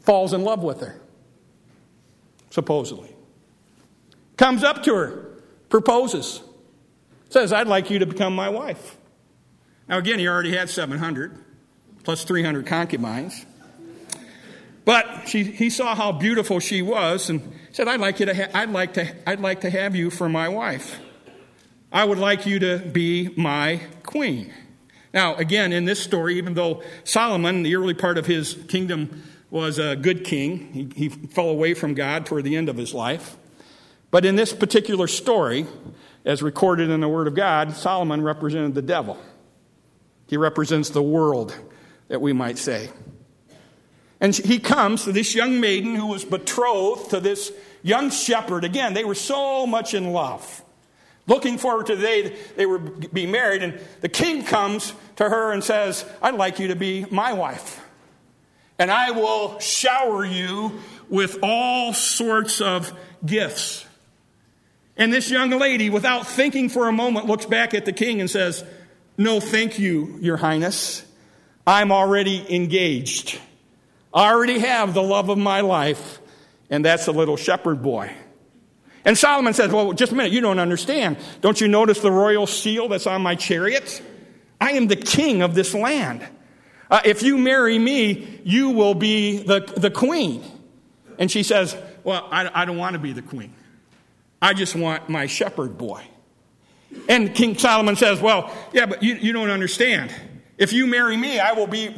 falls 0.00 0.32
in 0.32 0.42
love 0.42 0.62
with 0.62 0.80
her, 0.80 1.00
supposedly. 2.50 3.14
Comes 4.36 4.62
up 4.62 4.82
to 4.82 4.94
her, 4.94 5.40
proposes, 5.70 6.42
says, 7.30 7.52
I'd 7.52 7.66
like 7.66 7.88
you 7.88 8.00
to 8.00 8.06
become 8.06 8.34
my 8.34 8.50
wife. 8.50 8.98
Now, 9.88 9.98
again, 9.98 10.18
he 10.18 10.28
already 10.28 10.54
had 10.54 10.68
700 10.68 11.45
plus 12.06 12.22
300 12.22 12.66
concubines. 12.66 13.44
But 14.84 15.26
she, 15.26 15.42
he 15.42 15.70
saw 15.70 15.96
how 15.96 16.12
beautiful 16.12 16.60
she 16.60 16.80
was 16.80 17.28
and 17.28 17.52
said, 17.72 17.88
I'd 17.88 17.98
like, 17.98 18.20
you 18.20 18.26
to 18.26 18.34
ha- 18.34 18.50
I'd, 18.54 18.70
like 18.70 18.94
to, 18.94 19.28
I'd 19.28 19.40
like 19.40 19.62
to 19.62 19.70
have 19.70 19.96
you 19.96 20.10
for 20.10 20.28
my 20.28 20.48
wife. 20.48 21.00
I 21.90 22.04
would 22.04 22.18
like 22.18 22.46
you 22.46 22.60
to 22.60 22.78
be 22.78 23.34
my 23.36 23.80
queen. 24.04 24.54
Now, 25.12 25.34
again, 25.34 25.72
in 25.72 25.84
this 25.84 25.98
story, 25.98 26.38
even 26.38 26.54
though 26.54 26.80
Solomon, 27.02 27.64
the 27.64 27.74
early 27.74 27.94
part 27.94 28.18
of 28.18 28.26
his 28.26 28.54
kingdom, 28.68 29.24
was 29.50 29.80
a 29.80 29.96
good 29.96 30.22
king, 30.22 30.72
he, 30.72 30.88
he 30.94 31.08
fell 31.08 31.48
away 31.48 31.74
from 31.74 31.94
God 31.94 32.24
toward 32.24 32.44
the 32.44 32.54
end 32.54 32.68
of 32.68 32.76
his 32.76 32.94
life. 32.94 33.36
But 34.12 34.24
in 34.24 34.36
this 34.36 34.52
particular 34.52 35.08
story, 35.08 35.66
as 36.24 36.40
recorded 36.40 36.88
in 36.88 37.00
the 37.00 37.08
Word 37.08 37.26
of 37.26 37.34
God, 37.34 37.72
Solomon 37.74 38.22
represented 38.22 38.76
the 38.76 38.82
devil. 38.82 39.18
He 40.28 40.36
represents 40.36 40.90
the 40.90 41.02
world, 41.02 41.58
that 42.08 42.20
we 42.20 42.32
might 42.32 42.58
say. 42.58 42.90
And 44.20 44.34
he 44.34 44.58
comes 44.58 45.04
to 45.04 45.12
this 45.12 45.34
young 45.34 45.60
maiden 45.60 45.94
who 45.94 46.06
was 46.06 46.24
betrothed 46.24 47.10
to 47.10 47.20
this 47.20 47.52
young 47.82 48.10
shepherd. 48.10 48.64
Again, 48.64 48.94
they 48.94 49.04
were 49.04 49.14
so 49.14 49.66
much 49.66 49.94
in 49.94 50.12
love, 50.12 50.64
looking 51.26 51.58
forward 51.58 51.86
to 51.86 51.96
the 51.96 52.02
day 52.02 52.36
they 52.56 52.66
would 52.66 53.12
be 53.12 53.26
married. 53.26 53.62
And 53.62 53.78
the 54.00 54.08
king 54.08 54.44
comes 54.44 54.94
to 55.16 55.28
her 55.28 55.52
and 55.52 55.62
says, 55.62 56.04
I'd 56.22 56.34
like 56.34 56.58
you 56.58 56.68
to 56.68 56.76
be 56.76 57.04
my 57.10 57.32
wife. 57.32 57.82
And 58.78 58.90
I 58.90 59.10
will 59.10 59.58
shower 59.58 60.24
you 60.24 60.80
with 61.08 61.38
all 61.42 61.94
sorts 61.94 62.60
of 62.60 62.92
gifts. 63.24 63.86
And 64.96 65.12
this 65.12 65.30
young 65.30 65.50
lady, 65.50 65.90
without 65.90 66.26
thinking 66.26 66.68
for 66.68 66.88
a 66.88 66.92
moment, 66.92 67.26
looks 67.26 67.46
back 67.46 67.74
at 67.74 67.84
the 67.84 67.92
king 67.92 68.20
and 68.20 68.30
says, 68.30 68.64
No, 69.18 69.40
thank 69.40 69.78
you, 69.78 70.18
your 70.20 70.38
highness. 70.38 71.05
I'm 71.66 71.90
already 71.90 72.54
engaged. 72.54 73.40
I 74.14 74.32
already 74.32 74.60
have 74.60 74.94
the 74.94 75.02
love 75.02 75.28
of 75.28 75.38
my 75.38 75.60
life, 75.60 76.20
and 76.70 76.84
that's 76.84 77.06
a 77.08 77.12
little 77.12 77.36
shepherd 77.36 77.82
boy. 77.82 78.12
And 79.04 79.16
Solomon 79.16 79.54
says, 79.54 79.70
Well, 79.70 79.92
just 79.92 80.12
a 80.12 80.14
minute, 80.14 80.32
you 80.32 80.40
don't 80.40 80.58
understand. 80.58 81.16
Don't 81.40 81.60
you 81.60 81.68
notice 81.68 82.00
the 82.00 82.10
royal 82.10 82.46
seal 82.46 82.88
that's 82.88 83.06
on 83.06 83.22
my 83.22 83.34
chariot? 83.34 84.02
I 84.60 84.72
am 84.72 84.86
the 84.86 84.96
king 84.96 85.42
of 85.42 85.54
this 85.54 85.74
land. 85.74 86.26
Uh, 86.90 87.00
if 87.04 87.22
you 87.22 87.36
marry 87.36 87.78
me, 87.78 88.40
you 88.44 88.70
will 88.70 88.94
be 88.94 89.42
the, 89.42 89.60
the 89.76 89.90
queen. 89.90 90.42
And 91.18 91.30
she 91.30 91.42
says, 91.42 91.76
Well, 92.04 92.26
I, 92.30 92.62
I 92.62 92.64
don't 92.64 92.78
want 92.78 92.94
to 92.94 92.98
be 92.98 93.12
the 93.12 93.22
queen. 93.22 93.52
I 94.40 94.54
just 94.54 94.74
want 94.74 95.08
my 95.08 95.26
shepherd 95.26 95.78
boy. 95.78 96.02
And 97.08 97.34
King 97.34 97.58
Solomon 97.58 97.96
says, 97.96 98.20
Well, 98.20 98.52
yeah, 98.72 98.86
but 98.86 99.02
you, 99.02 99.14
you 99.14 99.32
don't 99.32 99.50
understand. 99.50 100.12
If 100.58 100.72
you 100.72 100.86
marry 100.86 101.16
me, 101.16 101.38
I 101.38 101.52
will 101.52 101.66
be 101.66 101.94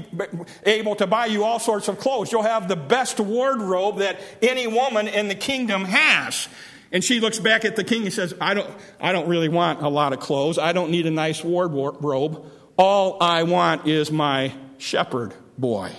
able 0.65 0.97
to 0.97 1.07
buy 1.07 1.27
you 1.27 1.45
all 1.45 1.61
sorts 1.61 1.87
of 1.88 1.99
clothes. 1.99 2.33
You'll 2.33 2.43
have 2.43 2.67
the 2.67 2.77
best 2.77 3.21
wardrobe 3.21 3.99
that 3.99 4.21
any 4.43 4.67
woman 4.67 5.07
in 5.07 5.29
the 5.29 5.37
kingdom 5.37 5.85
has. 5.85 6.49
And 6.91 7.05
she 7.05 7.21
looks 7.21 7.38
back 7.38 7.65
at 7.65 7.77
the 7.77 7.85
king 7.85 8.03
and 8.03 8.12
says, 8.12 8.35
I 8.41 8.55
don't, 8.55 8.69
I 9.00 9.12
don't 9.12 9.29
really 9.29 9.49
want 9.49 9.83
a 9.83 9.88
lot 9.88 10.12
of 10.12 10.21
clothes. 10.21 10.59
I 10.59 10.73
don't 10.73 10.91
need 10.91 11.07
a 11.07 11.11
nice 11.11 11.45
wardrobe. 11.45 12.50
All 12.77 13.19
I 13.21 13.45
want 13.45 13.87
is 13.87 14.11
my 14.11 14.53
shepherd 14.79 15.35
boy. 15.57 15.93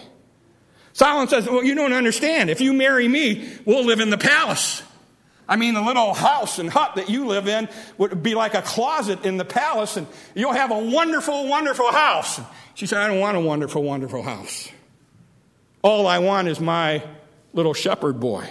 Solomon 0.94 1.30
says, 1.30 1.48
Well, 1.48 1.63
you 1.63 1.75
don't 1.75 1.94
understand. 1.94 2.50
If 2.50 2.60
you 2.60 2.74
marry 2.74 3.08
me, 3.08 3.50
we'll 3.66 3.86
live 3.86 4.00
in 4.00 4.10
the 4.10 4.18
palace. 4.18 4.84
I 5.50 5.56
mean, 5.56 5.74
the 5.74 5.82
little 5.82 6.13
house 6.13 6.60
and 6.60 6.70
hut 6.70 6.94
that 6.96 7.10
you 7.10 7.25
live 7.25 7.48
in 7.48 7.68
would 7.98 8.22
be 8.22 8.36
like 8.36 8.53
a 8.53 8.62
closet 8.62 9.25
in 9.25 9.38
the 9.38 9.44
palace, 9.44 9.98
and 9.98 10.06
you'll 10.36 10.53
have 10.53 10.70
a 10.70 10.77
wonderful, 10.77 11.48
wonderful 11.48 11.91
house. 11.91 12.39
She 12.75 12.86
said, 12.86 13.00
I 13.00 13.08
don't 13.08 13.20
want 13.20 13.36
a 13.36 13.41
wonderful, 13.41 13.82
wonderful 13.82 14.22
house. 14.22 14.70
All 15.82 16.06
I 16.06 16.20
want 16.20 16.50
is 16.50 16.60
my 16.60 17.03
little 17.51 17.74
shepherd 17.74 18.20
boy. 18.20 18.48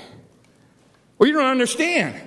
Well, 1.19 1.29
you 1.29 1.35
don't 1.35 1.47
understand. 1.47 2.21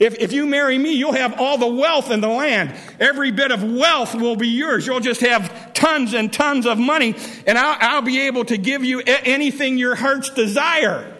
If, 0.00 0.18
if 0.18 0.32
you 0.32 0.46
marry 0.46 0.78
me, 0.78 0.94
you'll 0.94 1.12
have 1.12 1.40
all 1.40 1.56
the 1.56 1.68
wealth 1.68 2.10
in 2.10 2.20
the 2.20 2.28
land. 2.28 2.74
Every 2.98 3.30
bit 3.30 3.52
of 3.52 3.62
wealth 3.62 4.16
will 4.16 4.36
be 4.36 4.48
yours. 4.48 4.84
You'll 4.84 5.00
just 5.00 5.20
have 5.20 5.72
tons 5.74 6.12
and 6.12 6.32
tons 6.32 6.66
of 6.66 6.76
money, 6.76 7.14
and 7.46 7.56
I'll, 7.56 7.76
I'll 7.80 8.02
be 8.02 8.22
able 8.22 8.44
to 8.46 8.56
give 8.56 8.84
you 8.84 9.00
anything 9.06 9.78
your 9.78 9.94
heart's 9.94 10.30
desire. 10.30 11.16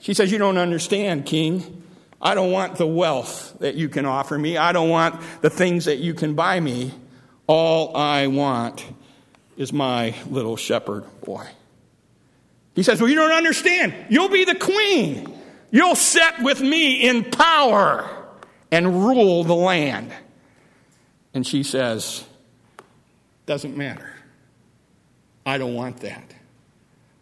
She 0.00 0.12
says, 0.12 0.32
You 0.32 0.38
don't 0.38 0.58
understand, 0.58 1.24
King. 1.26 1.75
I 2.20 2.34
don't 2.34 2.50
want 2.50 2.76
the 2.76 2.86
wealth 2.86 3.56
that 3.60 3.74
you 3.74 3.88
can 3.88 4.06
offer 4.06 4.38
me. 4.38 4.56
I 4.56 4.72
don't 4.72 4.88
want 4.88 5.20
the 5.42 5.50
things 5.50 5.84
that 5.84 5.98
you 5.98 6.14
can 6.14 6.34
buy 6.34 6.58
me. 6.60 6.92
All 7.46 7.96
I 7.96 8.26
want 8.26 8.84
is 9.56 9.72
my 9.72 10.14
little 10.28 10.56
shepherd 10.56 11.04
boy. 11.22 11.46
He 12.74 12.82
says, 12.82 13.00
Well, 13.00 13.10
you 13.10 13.16
don't 13.16 13.32
understand. 13.32 13.94
You'll 14.08 14.28
be 14.28 14.44
the 14.44 14.54
queen. 14.54 15.32
You'll 15.70 15.94
sit 15.94 16.40
with 16.40 16.60
me 16.60 17.08
in 17.08 17.24
power 17.24 18.08
and 18.70 19.04
rule 19.04 19.44
the 19.44 19.54
land. 19.54 20.12
And 21.34 21.46
she 21.46 21.62
says, 21.62 22.24
Doesn't 23.46 23.76
matter. 23.76 24.10
I 25.44 25.58
don't 25.58 25.74
want 25.74 25.98
that. 26.00 26.34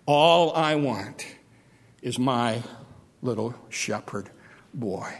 All 0.06 0.52
I 0.54 0.76
want 0.76 1.26
is 2.02 2.18
my 2.18 2.62
little 3.22 3.54
shepherd 3.70 4.30
boy. 4.74 5.12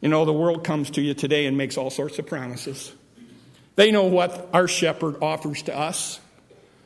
You 0.00 0.08
know, 0.08 0.24
the 0.24 0.32
world 0.32 0.64
comes 0.64 0.90
to 0.90 1.00
you 1.00 1.14
today 1.14 1.46
and 1.46 1.56
makes 1.56 1.78
all 1.78 1.90
sorts 1.90 2.18
of 2.18 2.26
promises. 2.26 2.92
They 3.76 3.90
know 3.90 4.04
what 4.04 4.50
our 4.52 4.68
shepherd 4.68 5.22
offers 5.22 5.62
to 5.62 5.76
us. 5.76 6.20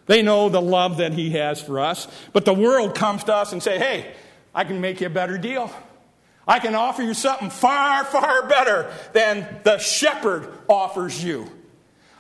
They 0.07 0.23
know 0.23 0.49
the 0.49 0.63
love 0.63 0.99
that 0.99 1.13
he 1.13 1.31
has 1.31 1.61
for 1.61 1.81
us. 1.81 2.09
But 2.33 2.45
the 2.45 2.55
world 2.55 2.95
comes 2.95 3.25
to 3.25 3.35
us 3.35 3.53
and 3.53 3.63
say, 3.63 3.79
"Hey, 3.79 4.07
I 4.55 4.65
can 4.65 4.81
make 4.81 5.01
you 5.01 5.09
a 5.09 5.11
better 5.11 5.37
deal. 5.37 5.71
I 6.47 6.61
can 6.61 6.75
offer 6.75 7.03
you 7.03 7.13
something 7.13 7.51
far, 7.51 8.05
far 8.05 8.49
better 8.49 8.91
than 9.13 9.47
the 9.65 9.79
shepherd 9.79 10.51
offers 10.67 11.23
you. 11.23 11.51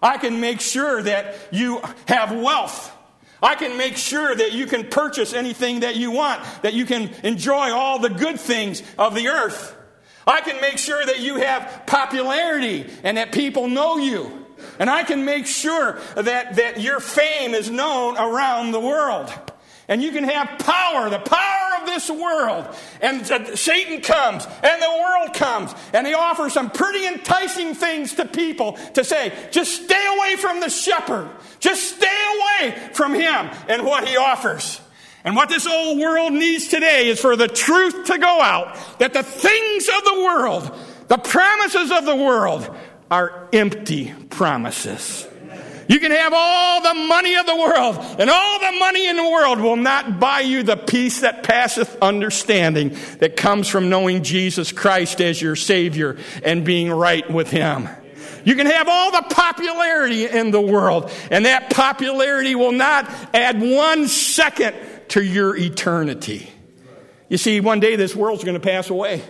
I 0.02 0.18
can 0.18 0.40
make 0.40 0.60
sure 0.60 1.02
that 1.02 1.34
you 1.50 1.80
have 2.06 2.32
wealth. 2.32 2.92
I 3.42 3.54
can 3.54 3.76
make 3.76 3.97
sure 3.97 4.35
that 4.35 4.52
you 4.52 4.66
can 4.66 4.88
purchase 4.88 5.33
anything 5.33 5.80
that 5.80 5.97
you 5.97 6.11
want, 6.11 6.42
that 6.62 6.75
you 6.75 6.85
can 6.85 7.11
enjoy 7.23 7.71
all 7.73 7.99
the 7.99 8.09
good 8.09 8.40
things 8.40 8.83
of 8.99 9.14
the 9.14 9.28
earth. 9.28 9.76
I 10.26 10.40
can 10.40 10.61
make 10.61 10.78
sure 10.78 11.04
that 11.04 11.21
you 11.21 11.37
have 11.37 11.85
popularity 11.87 12.90
and 13.02 13.16
that 13.16 13.33
people 13.33 13.68
know 13.68 13.97
you. 13.97 14.47
And 14.78 14.90
I 14.90 15.04
can 15.04 15.25
make 15.25 15.47
sure 15.47 16.00
that, 16.16 16.57
that 16.57 16.80
your 16.80 17.00
fame 17.00 17.54
is 17.54 17.71
known 17.71 18.16
around 18.18 18.73
the 18.73 18.80
world 18.80 19.33
and 19.88 20.02
you 20.02 20.12
can 20.12 20.25
have 20.25 20.59
power, 20.59 21.09
the 21.09 21.18
power 21.18 21.80
of 21.80 21.87
this 21.87 22.11
world. 22.11 22.66
And 23.00 23.26
Satan 23.59 24.02
comes, 24.02 24.47
and 24.62 24.83
the 24.83 24.99
world 25.00 25.35
comes, 25.35 25.75
and 25.95 26.07
he 26.07 26.14
offers 26.14 26.52
some 26.52 26.71
pretty 26.71 27.07
enticing 27.07 27.75
things 27.75 28.14
to 28.14 28.26
people 28.26 28.73
to 28.95 29.02
say, 29.02 29.33
just 29.50 29.85
stay 29.85 30.16
away 30.16 30.37
from 30.37 30.61
the 30.61 30.68
shepherd. 30.68 31.30
Just 31.59 31.97
stay 31.97 32.07
away 32.07 32.90
from 32.92 33.14
him 33.14 33.50
and 33.68 33.85
what 33.85 34.07
he 34.07 34.16
offers. 34.16 34.80
And 35.25 35.35
what 35.35 35.49
this 35.49 35.66
old 35.66 35.99
world 35.99 36.33
needs 36.33 36.68
today 36.68 37.09
is 37.09 37.21
for 37.21 37.35
the 37.35 37.49
truth 37.49 38.07
to 38.07 38.18
go 38.18 38.40
out 38.40 38.76
that 38.99 39.12
the 39.12 39.23
things 39.23 39.88
of 39.88 40.04
the 40.04 40.21
world, 40.23 40.78
the 41.09 41.18
promises 41.18 41.90
of 41.90 42.04
the 42.04 42.16
world, 42.16 42.75
are 43.11 43.49
empty 43.52 44.14
promises. 44.30 45.26
You 45.88 46.00
can 46.00 46.11
have 46.11 46.35
all 46.37 46.83
the 46.83 46.95
money 46.95 47.35
of 47.37 47.47
the 47.47 47.57
world, 47.57 47.97
and 48.18 48.28
all 48.28 48.61
the 48.61 48.78
money 48.78 49.09
in 49.09 49.16
the 49.16 49.28
world 49.28 49.59
will 49.59 49.76
not 49.76 50.21
buy 50.21 50.40
you 50.40 50.62
the 50.62 50.76
peace 50.76 51.21
that 51.21 51.42
passeth 51.42 51.97
understanding 52.02 52.95
that 53.21 53.37
comes 53.38 53.68
from 53.68 53.88
knowing 53.88 54.23
Jesus 54.23 54.71
Christ 54.71 55.23
as 55.23 55.40
your 55.40 55.57
Savior 55.57 56.18
and 56.45 56.62
being 56.62 56.90
right 56.90 57.28
with 57.30 57.50
Him. 57.50 57.88
You 58.45 58.54
can 58.54 58.66
have 58.66 58.87
all 58.87 59.11
the 59.11 59.35
popularity 59.35 60.26
in 60.26 60.50
the 60.50 60.61
world, 60.61 61.11
and 61.30 61.47
that 61.47 61.71
popularity 61.71 62.54
will 62.54 62.73
not 62.73 63.11
add 63.33 63.59
one 63.59 64.09
second 64.09 64.76
to 65.09 65.25
your 65.25 65.57
eternity. 65.57 66.50
You 67.30 67.38
see, 67.38 67.61
one 67.61 67.80
day 67.80 67.97
this 67.97 68.14
world's 68.14 68.45
going 68.45 68.61
to 68.61 68.66
pass 68.66 68.90
away 68.90 69.23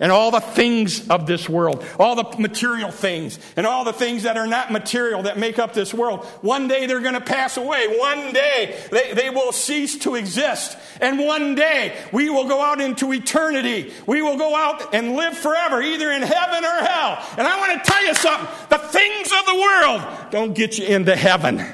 and 0.00 0.10
all 0.10 0.30
the 0.30 0.40
things 0.40 1.08
of 1.08 1.26
this 1.26 1.48
world, 1.48 1.84
all 1.98 2.16
the 2.16 2.38
material 2.38 2.90
things, 2.90 3.38
and 3.56 3.66
all 3.66 3.84
the 3.84 3.92
things 3.92 4.24
that 4.24 4.36
are 4.36 4.46
not 4.46 4.72
material 4.72 5.22
that 5.24 5.38
make 5.38 5.58
up 5.58 5.74
this 5.74 5.92
world. 5.92 6.24
One 6.40 6.68
day 6.68 6.86
they're 6.86 7.00
going 7.00 7.14
to 7.14 7.20
pass 7.20 7.56
away. 7.56 7.98
One 7.98 8.32
day 8.32 8.76
they, 8.90 9.12
they 9.12 9.30
will 9.30 9.52
cease 9.52 9.98
to 10.00 10.14
exist. 10.14 10.76
And 11.00 11.18
one 11.18 11.54
day 11.54 11.96
we 12.12 12.30
will 12.30 12.48
go 12.48 12.60
out 12.60 12.80
into 12.80 13.12
eternity. 13.12 13.92
We 14.06 14.22
will 14.22 14.36
go 14.36 14.54
out 14.54 14.94
and 14.94 15.14
live 15.14 15.36
forever, 15.36 15.82
either 15.82 16.10
in 16.10 16.22
heaven 16.22 16.64
or 16.64 16.84
hell. 16.84 17.24
And 17.38 17.46
I 17.46 17.58
want 17.58 17.84
to 17.84 17.90
tell 17.90 18.04
you 18.06 18.14
something 18.14 18.48
the 18.70 18.78
things 18.78 19.32
of 19.32 19.46
the 19.46 19.54
world 19.54 20.30
don't 20.30 20.54
get 20.54 20.78
you 20.78 20.86
into 20.86 21.14
heaven. 21.14 21.64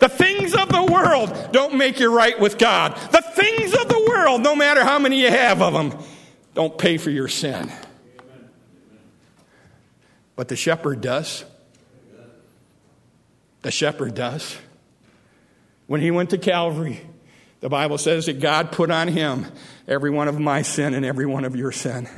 The 0.00 0.08
things 0.08 0.54
of 0.54 0.68
the 0.68 0.84
world 0.84 1.52
don't 1.52 1.74
make 1.74 1.98
you 1.98 2.14
right 2.14 2.38
with 2.38 2.58
God. 2.58 2.94
The 3.10 3.22
things 3.22 3.72
of 3.72 3.88
the 3.88 4.06
world, 4.08 4.42
no 4.42 4.54
matter 4.54 4.84
how 4.84 4.98
many 4.98 5.20
you 5.20 5.30
have 5.30 5.60
of 5.60 5.72
them, 5.72 5.98
don't 6.54 6.76
pay 6.76 6.98
for 6.98 7.10
your 7.10 7.28
sin. 7.28 7.70
But 10.36 10.48
the 10.48 10.56
shepherd 10.56 11.00
does. 11.00 11.44
The 13.62 13.70
shepherd 13.70 14.14
does. 14.14 14.56
When 15.86 16.00
he 16.00 16.10
went 16.10 16.30
to 16.30 16.38
Calvary, 16.38 17.00
the 17.60 17.68
Bible 17.68 17.98
says 17.98 18.26
that 18.26 18.40
God 18.40 18.70
put 18.70 18.90
on 18.90 19.08
him 19.08 19.46
every 19.88 20.10
one 20.10 20.28
of 20.28 20.38
my 20.38 20.62
sin 20.62 20.94
and 20.94 21.04
every 21.04 21.26
one 21.26 21.44
of 21.44 21.56
your 21.56 21.72
sin. 21.72 22.08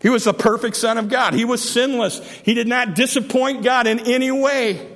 He 0.00 0.08
was 0.08 0.24
the 0.24 0.34
perfect 0.34 0.76
Son 0.76 0.98
of 0.98 1.08
God. 1.08 1.34
He 1.34 1.44
was 1.44 1.62
sinless. 1.62 2.20
He 2.42 2.54
did 2.54 2.66
not 2.66 2.94
disappoint 2.94 3.62
God 3.62 3.86
in 3.86 4.00
any 4.00 4.30
way. 4.30 4.88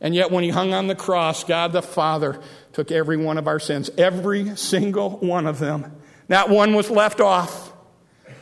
And 0.00 0.14
yet, 0.14 0.30
when 0.30 0.44
he 0.44 0.50
hung 0.50 0.72
on 0.72 0.86
the 0.86 0.94
cross, 0.94 1.44
God 1.44 1.72
the 1.72 1.82
Father 1.82 2.40
took 2.72 2.90
every 2.90 3.16
one 3.16 3.38
of 3.38 3.48
our 3.48 3.58
sins, 3.58 3.90
every 3.98 4.54
single 4.56 5.18
one 5.18 5.46
of 5.46 5.58
them. 5.58 5.96
Not 6.28 6.48
one 6.50 6.74
was 6.74 6.90
left 6.90 7.20
off. 7.20 7.65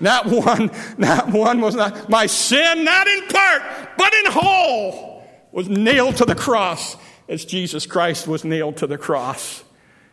Not 0.01 0.27
one, 0.27 0.71
not 0.99 1.31
one 1.31 1.61
was 1.61 1.75
not. 1.75 2.09
My 2.09 2.27
sin, 2.27 2.85
not 2.85 3.07
in 3.07 3.27
part, 3.29 3.63
but 3.97 4.13
in 4.15 4.33
whole, 4.33 5.25
was 5.53 5.69
nailed 5.69 6.17
to 6.17 6.25
the 6.25 6.35
cross. 6.35 6.97
as 7.29 7.45
Jesus 7.45 7.87
Christ 7.87 8.27
was 8.29 8.45
nailed 8.45 8.79
to 8.79 8.87
the 8.87 8.99
cross 8.99 9.65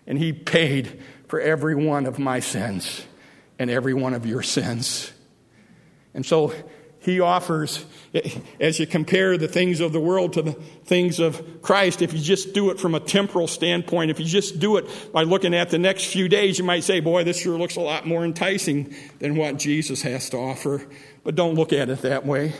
and 0.07 0.17
he 0.17 0.33
paid 0.33 1.01
for 1.27 1.39
every 1.39 1.75
one 1.75 2.05
of 2.05 2.19
my 2.19 2.39
sins 2.39 3.05
and 3.59 3.69
every 3.69 3.93
one 3.93 4.13
of 4.13 4.25
your 4.25 4.41
sins. 4.41 5.11
And 6.13 6.25
so 6.25 6.53
he 7.01 7.19
offers, 7.19 7.83
as 8.59 8.79
you 8.79 8.85
compare 8.85 9.35
the 9.35 9.47
things 9.47 9.79
of 9.79 9.91
the 9.91 9.99
world 9.99 10.33
to 10.33 10.43
the 10.43 10.51
things 10.85 11.19
of 11.19 11.61
Christ, 11.63 12.03
if 12.03 12.13
you 12.13 12.19
just 12.19 12.53
do 12.53 12.69
it 12.69 12.79
from 12.79 12.93
a 12.93 12.99
temporal 12.99 13.47
standpoint, 13.47 14.11
if 14.11 14.19
you 14.19 14.25
just 14.25 14.59
do 14.59 14.77
it 14.77 15.11
by 15.11 15.23
looking 15.23 15.55
at 15.55 15.71
the 15.71 15.79
next 15.79 16.05
few 16.05 16.29
days, 16.29 16.59
you 16.59 16.63
might 16.63 16.83
say, 16.83 16.99
boy, 16.99 17.23
this 17.23 17.41
sure 17.41 17.57
looks 17.57 17.75
a 17.75 17.81
lot 17.81 18.05
more 18.05 18.23
enticing 18.23 18.93
than 19.17 19.35
what 19.35 19.57
Jesus 19.57 20.03
has 20.03 20.29
to 20.29 20.37
offer. 20.37 20.85
But 21.23 21.33
don't 21.33 21.55
look 21.55 21.73
at 21.73 21.89
it 21.89 22.03
that 22.03 22.23
way. 22.23 22.53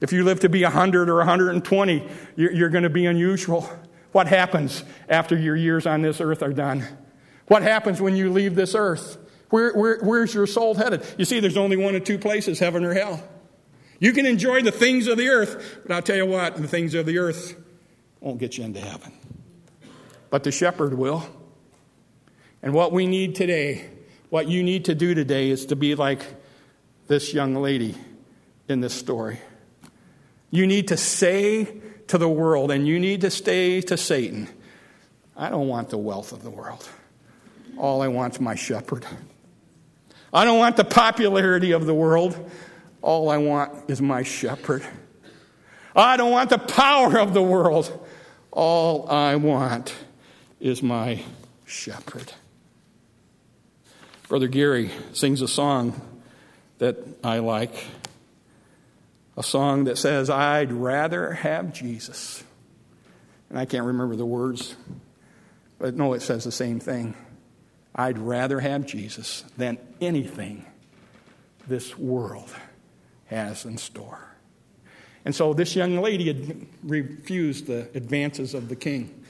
If 0.00 0.12
you 0.12 0.22
live 0.22 0.38
to 0.40 0.48
be 0.48 0.62
100 0.62 1.08
or 1.08 1.16
120, 1.16 2.08
you're 2.36 2.68
going 2.68 2.84
to 2.84 2.90
be 2.90 3.06
unusual. 3.06 3.68
What 4.12 4.28
happens 4.28 4.84
after 5.08 5.36
your 5.36 5.56
years 5.56 5.84
on 5.84 6.02
this 6.02 6.20
earth 6.20 6.44
are 6.44 6.52
done? 6.52 6.84
What 7.48 7.62
happens 7.62 8.00
when 8.00 8.14
you 8.14 8.30
leave 8.30 8.54
this 8.54 8.76
earth? 8.76 9.18
Where, 9.50 9.72
where, 9.72 9.98
where's 9.98 10.32
your 10.32 10.46
soul 10.46 10.76
headed? 10.76 11.04
You 11.16 11.24
see, 11.24 11.40
there's 11.40 11.56
only 11.56 11.76
one 11.76 11.96
of 11.96 12.04
two 12.04 12.18
places 12.18 12.60
heaven 12.60 12.84
or 12.84 12.94
hell. 12.94 13.20
You 13.98 14.12
can 14.12 14.26
enjoy 14.26 14.62
the 14.62 14.70
things 14.70 15.06
of 15.06 15.18
the 15.18 15.28
earth, 15.28 15.80
but 15.82 15.92
I'll 15.92 16.02
tell 16.02 16.16
you 16.16 16.26
what, 16.26 16.56
the 16.56 16.68
things 16.68 16.94
of 16.94 17.06
the 17.06 17.18
earth 17.18 17.56
won't 18.20 18.38
get 18.38 18.56
you 18.56 18.64
into 18.64 18.80
heaven. 18.80 19.12
But 20.30 20.44
the 20.44 20.52
shepherd 20.52 20.94
will. 20.94 21.28
And 22.62 22.72
what 22.72 22.92
we 22.92 23.06
need 23.06 23.34
today, 23.34 23.88
what 24.30 24.48
you 24.48 24.62
need 24.62 24.84
to 24.86 24.94
do 24.94 25.14
today, 25.14 25.50
is 25.50 25.66
to 25.66 25.76
be 25.76 25.94
like 25.94 26.22
this 27.06 27.32
young 27.32 27.54
lady 27.54 27.94
in 28.68 28.80
this 28.80 28.94
story. 28.94 29.40
You 30.50 30.66
need 30.66 30.88
to 30.88 30.96
say 30.96 31.80
to 32.08 32.18
the 32.18 32.28
world, 32.28 32.70
and 32.70 32.86
you 32.86 33.00
need 33.00 33.22
to 33.22 33.30
say 33.30 33.80
to 33.82 33.96
Satan, 33.96 34.48
I 35.36 35.50
don't 35.50 35.68
want 35.68 35.90
the 35.90 35.98
wealth 35.98 36.32
of 36.32 36.42
the 36.42 36.50
world. 36.50 36.88
All 37.76 38.02
I 38.02 38.08
want 38.08 38.34
is 38.34 38.40
my 38.40 38.54
shepherd. 38.54 39.06
I 40.32 40.44
don't 40.44 40.58
want 40.58 40.76
the 40.76 40.84
popularity 40.84 41.72
of 41.72 41.86
the 41.86 41.94
world. 41.94 42.50
All 43.02 43.30
I 43.30 43.38
want 43.38 43.90
is 43.90 44.02
my 44.02 44.22
shepherd. 44.22 44.84
I 45.94 46.16
don't 46.16 46.30
want 46.30 46.50
the 46.50 46.58
power 46.58 47.18
of 47.18 47.34
the 47.34 47.42
world. 47.42 48.06
All 48.52 49.08
I 49.10 49.36
want 49.36 49.94
is 50.60 50.82
my 50.82 51.22
shepherd. 51.64 52.32
Brother 54.28 54.48
Gary 54.48 54.90
sings 55.12 55.42
a 55.42 55.48
song 55.48 56.00
that 56.78 56.98
I 57.24 57.38
like 57.38 57.86
a 59.36 59.42
song 59.42 59.84
that 59.84 59.96
says, 59.96 60.28
I'd 60.28 60.72
rather 60.72 61.32
have 61.32 61.72
Jesus. 61.72 62.42
And 63.48 63.58
I 63.58 63.64
can't 63.64 63.86
remember 63.86 64.16
the 64.16 64.26
words, 64.26 64.76
but 65.78 65.94
no, 65.94 66.12
it 66.12 66.22
says 66.22 66.44
the 66.44 66.52
same 66.52 66.80
thing. 66.80 67.14
I'd 67.94 68.18
rather 68.18 68.60
have 68.60 68.86
Jesus 68.86 69.44
than 69.56 69.78
anything 70.00 70.66
this 71.66 71.96
world 71.96 72.54
has 73.28 73.64
in 73.64 73.78
store. 73.78 74.18
And 75.24 75.34
so 75.34 75.52
this 75.52 75.76
young 75.76 76.00
lady 76.00 76.26
had 76.28 76.66
refused 76.82 77.66
the 77.66 77.88
advances 77.94 78.54
of 78.54 78.68
the 78.68 78.76
king. 78.76 79.24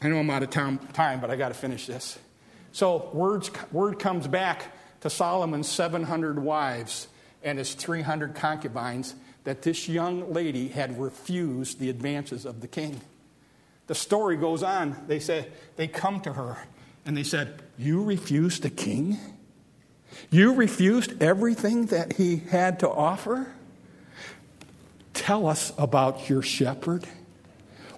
I 0.00 0.08
know 0.08 0.18
I'm 0.18 0.30
out 0.30 0.42
of 0.42 0.50
time, 0.50 0.78
but 1.20 1.30
I 1.30 1.36
got 1.36 1.48
to 1.48 1.54
finish 1.54 1.86
this. 1.86 2.18
So 2.72 3.10
words, 3.12 3.50
word 3.72 3.98
comes 3.98 4.26
back 4.26 4.72
to 5.00 5.10
Solomon's 5.10 5.68
700 5.68 6.38
wives 6.38 7.08
and 7.42 7.58
his 7.58 7.74
300 7.74 8.34
concubines 8.34 9.14
that 9.44 9.62
this 9.62 9.88
young 9.88 10.32
lady 10.32 10.68
had 10.68 11.00
refused 11.00 11.78
the 11.78 11.90
advances 11.90 12.44
of 12.44 12.60
the 12.60 12.68
king. 12.68 13.00
The 13.86 13.94
story 13.94 14.36
goes 14.36 14.62
on. 14.62 14.96
They 15.06 15.20
said 15.20 15.52
they 15.76 15.88
come 15.88 16.20
to 16.20 16.34
her 16.34 16.58
and 17.06 17.16
they 17.16 17.22
said, 17.22 17.62
"You 17.78 18.04
refused 18.04 18.62
the 18.62 18.70
king? 18.70 19.18
You 20.30 20.54
refused 20.54 21.22
everything 21.22 21.86
that 21.86 22.14
he 22.14 22.36
had 22.36 22.80
to 22.80 22.88
offer? 22.88 23.52
Tell 25.14 25.46
us 25.46 25.72
about 25.78 26.28
your 26.28 26.42
shepherd. 26.42 27.06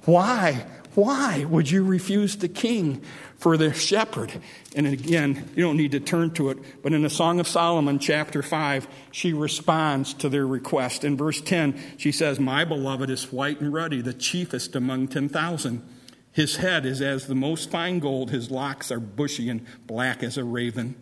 Why? 0.05 0.67
Why 0.95 1.45
would 1.45 1.71
you 1.71 1.85
refuse 1.85 2.37
the 2.37 2.49
king 2.49 3.03
for 3.37 3.57
the 3.57 3.73
shepherd? 3.73 4.33
And 4.75 4.87
again, 4.87 5.49
you 5.55 5.63
don't 5.63 5.77
need 5.77 5.93
to 5.93 6.01
turn 6.01 6.33
to 6.33 6.51
it, 6.51 6.59
but 6.83 6.93
in 6.93 7.03
the 7.03 7.11
Song 7.11 7.39
of 7.39 7.47
Solomon, 7.47 7.99
chapter 7.99 8.43
5, 8.43 8.89
she 9.13 9.33
responds 9.33 10.15
to 10.15 10.29
their 10.29 10.47
request. 10.47 11.05
In 11.05 11.17
verse 11.17 11.41
10, 11.41 11.79
she 11.97 12.11
says, 12.11 12.41
My 12.41 12.65
beloved 12.65 13.09
is 13.09 13.33
white 13.33 13.61
and 13.61 13.73
ruddy, 13.73 14.01
the 14.01 14.15
chiefest 14.15 14.75
among 14.75 15.09
10,000. 15.09 15.87
His 16.33 16.57
head 16.57 16.85
is 16.85 17.01
as 17.01 17.27
the 17.27 17.35
most 17.35 17.71
fine 17.71 17.99
gold, 17.99 18.31
his 18.31 18.51
locks 18.51 18.91
are 18.91 19.01
bushy 19.01 19.49
and 19.49 19.65
black 19.87 20.23
as 20.23 20.37
a 20.37 20.45
raven. 20.45 20.97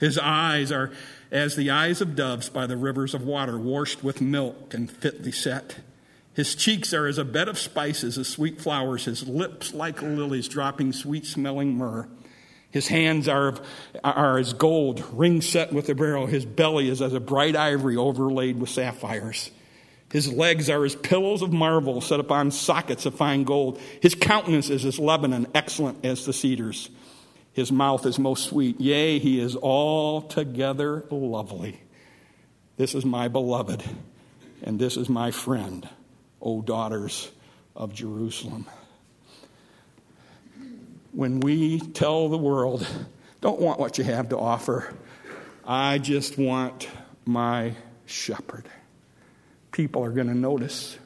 His 0.00 0.18
eyes 0.18 0.72
are 0.72 0.90
as 1.30 1.54
the 1.54 1.70
eyes 1.70 2.00
of 2.00 2.16
doves 2.16 2.48
by 2.48 2.66
the 2.66 2.76
rivers 2.76 3.14
of 3.14 3.22
water, 3.22 3.58
washed 3.58 4.02
with 4.02 4.20
milk 4.20 4.74
and 4.74 4.90
fitly 4.90 5.30
set. 5.30 5.76
His 6.32 6.54
cheeks 6.54 6.94
are 6.94 7.06
as 7.06 7.18
a 7.18 7.24
bed 7.24 7.48
of 7.48 7.58
spices, 7.58 8.16
as 8.16 8.26
sweet 8.26 8.60
flowers, 8.60 9.04
his 9.04 9.28
lips 9.28 9.74
like 9.74 10.00
lilies, 10.00 10.48
dropping 10.48 10.92
sweet 10.92 11.26
smelling 11.26 11.76
myrrh. 11.76 12.08
His 12.70 12.88
hands 12.88 13.28
are, 13.28 13.56
are 14.02 14.38
as 14.38 14.52
gold, 14.54 15.04
ring 15.12 15.42
set 15.42 15.72
with 15.72 15.88
a 15.88 15.94
beryl. 15.94 16.26
His 16.26 16.46
belly 16.46 16.88
is 16.88 17.02
as 17.02 17.12
a 17.12 17.20
bright 17.20 17.56
ivory 17.56 17.96
overlaid 17.96 18.58
with 18.58 18.70
sapphires. 18.70 19.50
His 20.12 20.32
legs 20.32 20.70
are 20.70 20.84
as 20.84 20.96
pillows 20.96 21.42
of 21.42 21.52
marble 21.52 22.00
set 22.00 22.20
upon 22.20 22.52
sockets 22.52 23.06
of 23.06 23.14
fine 23.14 23.44
gold. 23.44 23.80
His 24.00 24.14
countenance 24.14 24.70
is 24.70 24.84
as 24.84 24.98
Lebanon, 24.98 25.48
excellent 25.54 26.04
as 26.04 26.24
the 26.24 26.32
cedars. 26.32 26.90
His 27.60 27.70
mouth 27.70 28.06
is 28.06 28.18
most 28.18 28.46
sweet. 28.46 28.80
Yea, 28.80 29.18
he 29.18 29.38
is 29.38 29.54
altogether 29.54 31.04
lovely. 31.10 31.78
This 32.78 32.94
is 32.94 33.04
my 33.04 33.28
beloved, 33.28 33.84
and 34.62 34.78
this 34.78 34.96
is 34.96 35.10
my 35.10 35.30
friend. 35.30 35.86
O 36.40 36.62
daughters 36.62 37.30
of 37.76 37.92
Jerusalem. 37.92 38.64
When 41.12 41.40
we 41.40 41.80
tell 41.80 42.30
the 42.30 42.38
world, 42.38 42.86
don't 43.42 43.60
want 43.60 43.78
what 43.78 43.98
you 43.98 44.04
have 44.04 44.30
to 44.30 44.38
offer, 44.38 44.94
I 45.62 45.98
just 45.98 46.38
want 46.38 46.88
my 47.26 47.74
shepherd, 48.06 48.64
people 49.70 50.02
are 50.02 50.12
going 50.12 50.28
to 50.28 50.34
notice. 50.34 50.96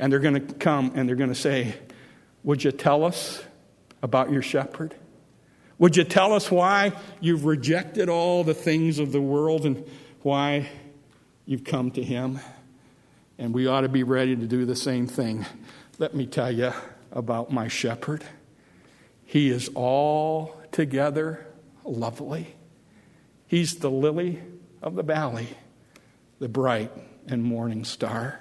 And 0.00 0.12
they're 0.12 0.18
going 0.18 0.48
to 0.48 0.54
come 0.54 0.94
and 0.96 1.08
they're 1.08 1.14
going 1.14 1.30
to 1.30 1.36
say, 1.36 1.76
Would 2.42 2.64
you 2.64 2.72
tell 2.72 3.04
us 3.04 3.44
about 4.02 4.32
your 4.32 4.42
shepherd? 4.42 4.96
Would 5.78 5.96
you 5.96 6.04
tell 6.04 6.32
us 6.32 6.50
why 6.50 6.92
you've 7.20 7.44
rejected 7.44 8.08
all 8.08 8.44
the 8.44 8.54
things 8.54 8.98
of 8.98 9.12
the 9.12 9.20
world 9.20 9.64
and 9.64 9.88
why 10.22 10.68
you've 11.46 11.64
come 11.64 11.90
to 11.92 12.02
him? 12.02 12.40
and 13.38 13.54
we 13.54 13.68
ought 13.68 13.82
to 13.82 13.88
be 13.88 14.02
ready 14.02 14.34
to 14.36 14.46
do 14.46 14.66
the 14.66 14.76
same 14.76 15.06
thing. 15.06 15.46
Let 15.98 16.14
me 16.14 16.26
tell 16.26 16.50
you 16.50 16.72
about 17.12 17.52
my 17.52 17.68
shepherd. 17.68 18.24
He 19.24 19.48
is 19.48 19.70
altogether 19.74 21.46
lovely. 21.84 22.56
He's 23.46 23.76
the 23.76 23.90
lily 23.90 24.42
of 24.82 24.96
the 24.96 25.02
valley, 25.02 25.48
the 26.40 26.48
bright 26.48 26.90
and 27.28 27.44
morning 27.44 27.84
star. 27.84 28.40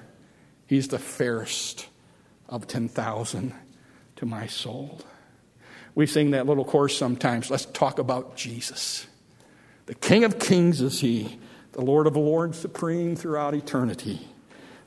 He's 0.65 0.87
the 0.87 0.99
fairest 0.99 1.87
of 2.49 2.67
10,000 2.67 3.53
to 4.17 4.25
my 4.25 4.47
soul. 4.47 5.01
We 5.97 6.05
sing 6.05 6.29
that 6.29 6.45
little 6.45 6.63
chorus 6.63 6.95
sometimes. 6.95 7.49
Let's 7.49 7.65
talk 7.65 7.97
about 7.97 8.35
Jesus. 8.35 9.07
The 9.87 9.95
King 9.95 10.25
of 10.25 10.37
Kings 10.37 10.79
is 10.79 10.99
He, 10.99 11.39
the 11.71 11.81
Lord 11.81 12.05
of 12.05 12.15
Lords, 12.15 12.59
supreme 12.59 13.15
throughout 13.15 13.55
eternity 13.55 14.27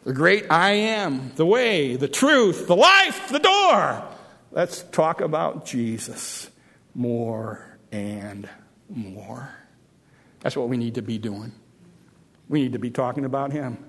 the 0.04 0.12
great 0.12 0.46
I 0.50 0.70
am, 0.70 1.32
the 1.34 1.44
way, 1.44 1.96
the 1.96 2.06
truth, 2.06 2.68
the 2.68 2.76
life, 2.76 3.28
the 3.28 3.40
door. 3.40 4.04
Let's 4.52 4.84
talk 4.84 5.20
about 5.20 5.66
Jesus 5.66 6.48
more 6.94 7.76
and 7.90 8.48
more. 8.88 9.50
That's 10.38 10.56
what 10.56 10.68
we 10.68 10.76
need 10.76 10.94
to 10.94 11.02
be 11.02 11.18
doing. 11.18 11.50
We 12.48 12.62
need 12.62 12.74
to 12.74 12.78
be 12.78 12.90
talking 12.90 13.24
about 13.24 13.50
Him 13.50 13.84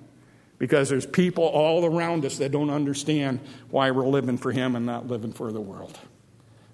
because 0.58 0.90
there's 0.90 1.06
people 1.06 1.44
all 1.44 1.86
around 1.86 2.26
us 2.26 2.40
that 2.40 2.52
don't 2.52 2.72
understand 2.72 3.42
why 3.70 3.92
we're 3.92 4.08
living 4.08 4.40
for 4.40 4.52
Him 4.52 4.76
and 4.76 4.88
not 4.88 5.08
living 5.08 5.34
for 5.34 5.52
the 5.52 5.62
world. 5.62 6.00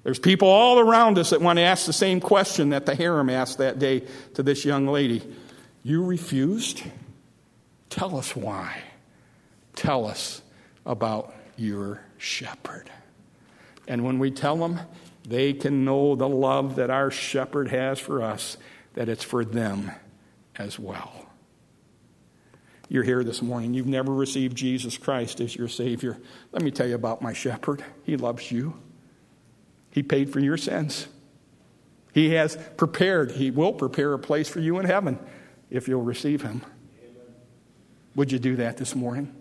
There's 0.07 0.19
people 0.19 0.47
all 0.47 0.79
around 0.79 1.17
us 1.17 1.31
that 1.31 1.41
want 1.41 1.57
to 1.57 1.63
ask 1.63 1.85
the 1.85 1.91
same 1.91 2.21
question 2.21 2.69
that 2.69 2.85
the 2.85 2.95
harem 2.95 3.29
asked 3.29 3.57
that 3.57 3.77
day 3.77 4.03
to 4.35 4.41
this 4.41 4.63
young 4.63 4.87
lady. 4.87 5.21
You 5.83 6.05
refused? 6.05 6.81
Tell 7.89 8.15
us 8.15 8.33
why. 8.33 8.83
Tell 9.75 10.05
us 10.05 10.41
about 10.85 11.35
your 11.57 11.99
shepherd. 12.17 12.89
And 13.85 14.05
when 14.05 14.17
we 14.17 14.31
tell 14.31 14.55
them, 14.55 14.79
they 15.27 15.51
can 15.51 15.83
know 15.83 16.15
the 16.15 16.29
love 16.29 16.77
that 16.77 16.89
our 16.89 17.11
shepherd 17.11 17.67
has 17.67 17.99
for 17.99 18.23
us, 18.23 18.55
that 18.93 19.09
it's 19.09 19.25
for 19.25 19.43
them 19.43 19.91
as 20.55 20.79
well. 20.79 21.25
you're 22.87 23.03
here 23.03 23.25
this 23.25 23.41
morning, 23.41 23.73
you've 23.73 23.87
never 23.87 24.13
received 24.13 24.55
Jesus 24.55 24.97
Christ 24.97 25.41
as 25.41 25.53
your 25.53 25.67
Savior, 25.67 26.17
let 26.53 26.61
me 26.61 26.71
tell 26.71 26.87
you 26.87 26.95
about 26.95 27.21
my 27.21 27.33
shepherd. 27.33 27.83
He 28.05 28.15
loves 28.15 28.49
you, 28.53 28.73
He 29.91 30.03
paid 30.03 30.31
for 30.31 30.39
your 30.39 30.57
sins. 30.57 31.07
He 32.13 32.31
has 32.31 32.57
prepared, 32.77 33.31
He 33.31 33.51
will 33.51 33.73
prepare 33.73 34.13
a 34.13 34.19
place 34.19 34.49
for 34.49 34.59
you 34.59 34.79
in 34.79 34.85
heaven 34.85 35.19
if 35.69 35.87
you'll 35.87 36.01
receive 36.01 36.41
Him. 36.41 36.63
Would 38.15 38.31
you 38.31 38.39
do 38.39 38.55
that 38.55 38.77
this 38.77 38.95
morning? 38.95 39.33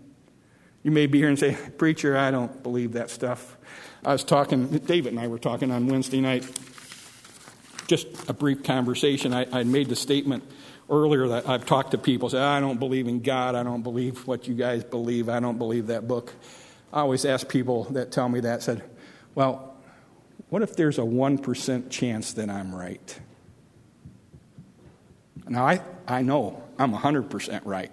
You 0.83 0.91
may 0.91 1.07
be 1.07 1.17
here 1.17 1.29
and 1.29 1.39
say, 1.39 1.57
Preacher, 1.77 2.15
I 2.15 2.31
don't 2.31 2.61
believe 2.61 2.93
that 2.93 3.09
stuff. 3.09 3.57
I 4.05 4.13
was 4.13 4.23
talking, 4.23 4.67
David 4.67 5.13
and 5.13 5.19
I 5.19 5.27
were 5.27 5.39
talking 5.39 5.71
on 5.71 5.87
Wednesday 5.87 6.21
night, 6.21 6.49
just 7.87 8.07
a 8.29 8.33
brief 8.33 8.63
conversation. 8.63 9.33
I, 9.33 9.47
I 9.51 9.63
made 9.63 9.89
the 9.89 9.95
statement 9.95 10.43
earlier 10.89 11.27
that 11.29 11.49
I've 11.49 11.65
talked 11.65 11.91
to 11.91 11.97
people, 11.97 12.29
say, 12.29 12.39
I 12.39 12.59
don't 12.59 12.79
believe 12.79 13.07
in 13.07 13.21
God, 13.21 13.55
I 13.55 13.63
don't 13.63 13.81
believe 13.81 14.27
what 14.27 14.47
you 14.47 14.53
guys 14.53 14.83
believe, 14.83 15.29
I 15.29 15.39
don't 15.39 15.57
believe 15.57 15.87
that 15.87 16.07
book. 16.07 16.33
I 16.93 17.01
always 17.01 17.25
ask 17.25 17.49
people 17.49 17.85
that 17.85 18.11
tell 18.11 18.29
me 18.29 18.39
that, 18.41 18.63
said, 18.63 18.83
Well, 19.35 19.76
what 20.49 20.61
if 20.61 20.75
there's 20.75 20.97
a 20.97 21.01
1% 21.01 21.89
chance 21.89 22.33
that 22.33 22.49
I'm 22.49 22.73
right? 22.73 23.19
Now, 25.47 25.65
I, 25.65 25.81
I 26.07 26.21
know 26.21 26.63
I'm 26.77 26.93
100% 26.93 27.61
right, 27.65 27.91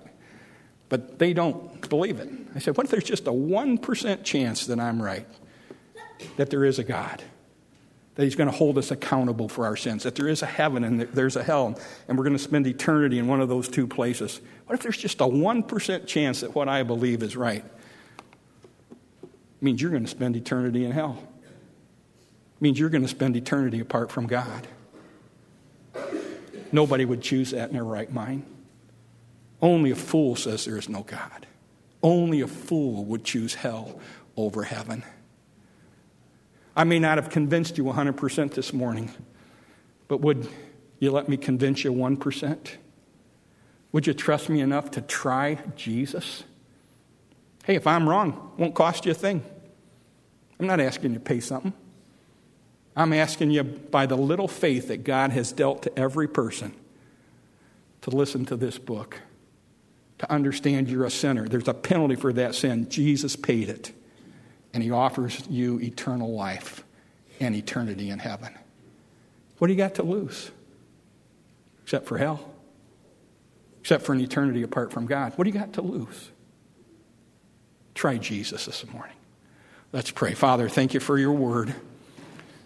but 0.88 1.18
they 1.18 1.32
don't 1.32 1.88
believe 1.88 2.18
it. 2.18 2.28
I 2.54 2.58
said, 2.58 2.76
What 2.76 2.84
if 2.84 2.90
there's 2.90 3.04
just 3.04 3.26
a 3.26 3.32
1% 3.32 4.24
chance 4.24 4.66
that 4.66 4.80
I'm 4.80 5.02
right? 5.02 5.26
That 6.36 6.50
there 6.50 6.64
is 6.64 6.78
a 6.78 6.84
God? 6.84 7.22
that 8.14 8.22
He's 8.22 8.36
going 8.36 8.50
to 8.50 8.56
hold 8.56 8.78
us 8.78 8.90
accountable 8.90 9.48
for 9.48 9.66
our 9.66 9.76
sins, 9.76 10.04
that 10.04 10.14
there 10.14 10.28
is 10.28 10.42
a 10.42 10.46
heaven 10.46 10.84
and 10.84 11.00
there's 11.00 11.36
a 11.36 11.42
hell, 11.42 11.78
and 12.08 12.16
we're 12.16 12.24
going 12.24 12.36
to 12.36 12.42
spend 12.42 12.66
eternity 12.66 13.18
in 13.18 13.26
one 13.26 13.40
of 13.40 13.48
those 13.48 13.68
two 13.68 13.86
places. 13.86 14.40
What 14.66 14.74
if 14.74 14.82
there's 14.82 14.96
just 14.96 15.20
a 15.20 15.24
1% 15.24 16.06
chance 16.06 16.40
that 16.40 16.54
what 16.54 16.68
I 16.68 16.82
believe 16.82 17.22
is 17.22 17.36
right? 17.36 17.64
It 19.22 19.28
means 19.60 19.82
you're 19.82 19.90
going 19.90 20.04
to 20.04 20.10
spend 20.10 20.36
eternity 20.36 20.84
in 20.84 20.92
hell. 20.92 21.18
Means 22.60 22.78
you're 22.78 22.88
going 22.88 23.02
to 23.02 23.08
spend 23.08 23.36
eternity 23.36 23.80
apart 23.80 24.10
from 24.10 24.26
God. 24.26 24.66
Nobody 26.72 27.04
would 27.04 27.20
choose 27.20 27.50
that 27.50 27.68
in 27.68 27.74
their 27.74 27.84
right 27.84 28.12
mind. 28.12 28.44
Only 29.60 29.90
a 29.90 29.96
fool 29.96 30.36
says 30.36 30.64
there 30.64 30.76
is 30.76 30.88
no 30.88 31.02
God. 31.02 31.46
Only 32.02 32.40
a 32.40 32.46
fool 32.46 33.04
would 33.06 33.24
choose 33.24 33.54
hell 33.54 34.00
over 34.36 34.62
heaven. 34.62 35.04
I 36.76 36.84
may 36.84 36.98
not 36.98 37.18
have 37.18 37.30
convinced 37.30 37.78
you 37.78 37.84
100% 37.84 38.54
this 38.54 38.72
morning, 38.72 39.10
but 40.08 40.20
would 40.20 40.48
you 40.98 41.10
let 41.10 41.28
me 41.28 41.36
convince 41.36 41.84
you 41.84 41.92
1%? 41.92 42.70
Would 43.92 44.06
you 44.06 44.14
trust 44.14 44.48
me 44.48 44.60
enough 44.60 44.90
to 44.92 45.00
try 45.00 45.58
Jesus? 45.76 46.42
Hey, 47.64 47.76
if 47.76 47.86
I'm 47.86 48.08
wrong, 48.08 48.52
won't 48.58 48.74
cost 48.74 49.06
you 49.06 49.12
a 49.12 49.14
thing. 49.14 49.44
I'm 50.58 50.66
not 50.66 50.80
asking 50.80 51.12
you 51.12 51.18
to 51.18 51.24
pay 51.24 51.40
something. 51.40 51.72
I'm 52.96 53.12
asking 53.12 53.50
you 53.50 53.64
by 53.64 54.06
the 54.06 54.16
little 54.16 54.48
faith 54.48 54.88
that 54.88 55.04
God 55.04 55.32
has 55.32 55.52
dealt 55.52 55.82
to 55.82 55.98
every 55.98 56.28
person 56.28 56.74
to 58.02 58.10
listen 58.10 58.44
to 58.46 58.56
this 58.56 58.78
book, 58.78 59.20
to 60.18 60.30
understand 60.30 60.88
you're 60.88 61.04
a 61.04 61.10
sinner. 61.10 61.48
There's 61.48 61.68
a 61.68 61.74
penalty 61.74 62.14
for 62.14 62.32
that 62.34 62.54
sin. 62.54 62.88
Jesus 62.88 63.34
paid 63.34 63.68
it 63.68 63.92
and 64.72 64.82
he 64.82 64.90
offers 64.90 65.42
you 65.48 65.80
eternal 65.80 66.34
life 66.34 66.84
and 67.40 67.54
eternity 67.54 68.10
in 68.10 68.18
heaven. 68.18 68.52
What 69.58 69.68
do 69.68 69.72
you 69.72 69.78
got 69.78 69.94
to 69.96 70.02
lose? 70.02 70.50
Except 71.84 72.06
for 72.06 72.18
hell. 72.18 72.50
Except 73.80 74.04
for 74.04 74.12
an 74.12 74.20
eternity 74.20 74.62
apart 74.62 74.92
from 74.92 75.06
God. 75.06 75.32
What 75.36 75.44
do 75.44 75.50
you 75.50 75.58
got 75.58 75.74
to 75.74 75.82
lose? 75.82 76.30
Try 77.94 78.18
Jesus 78.18 78.66
this 78.66 78.84
morning. 78.92 79.16
Let's 79.92 80.10
pray. 80.10 80.34
Father, 80.34 80.68
thank 80.68 80.92
you 80.92 81.00
for 81.00 81.18
your 81.18 81.32
word. 81.32 81.74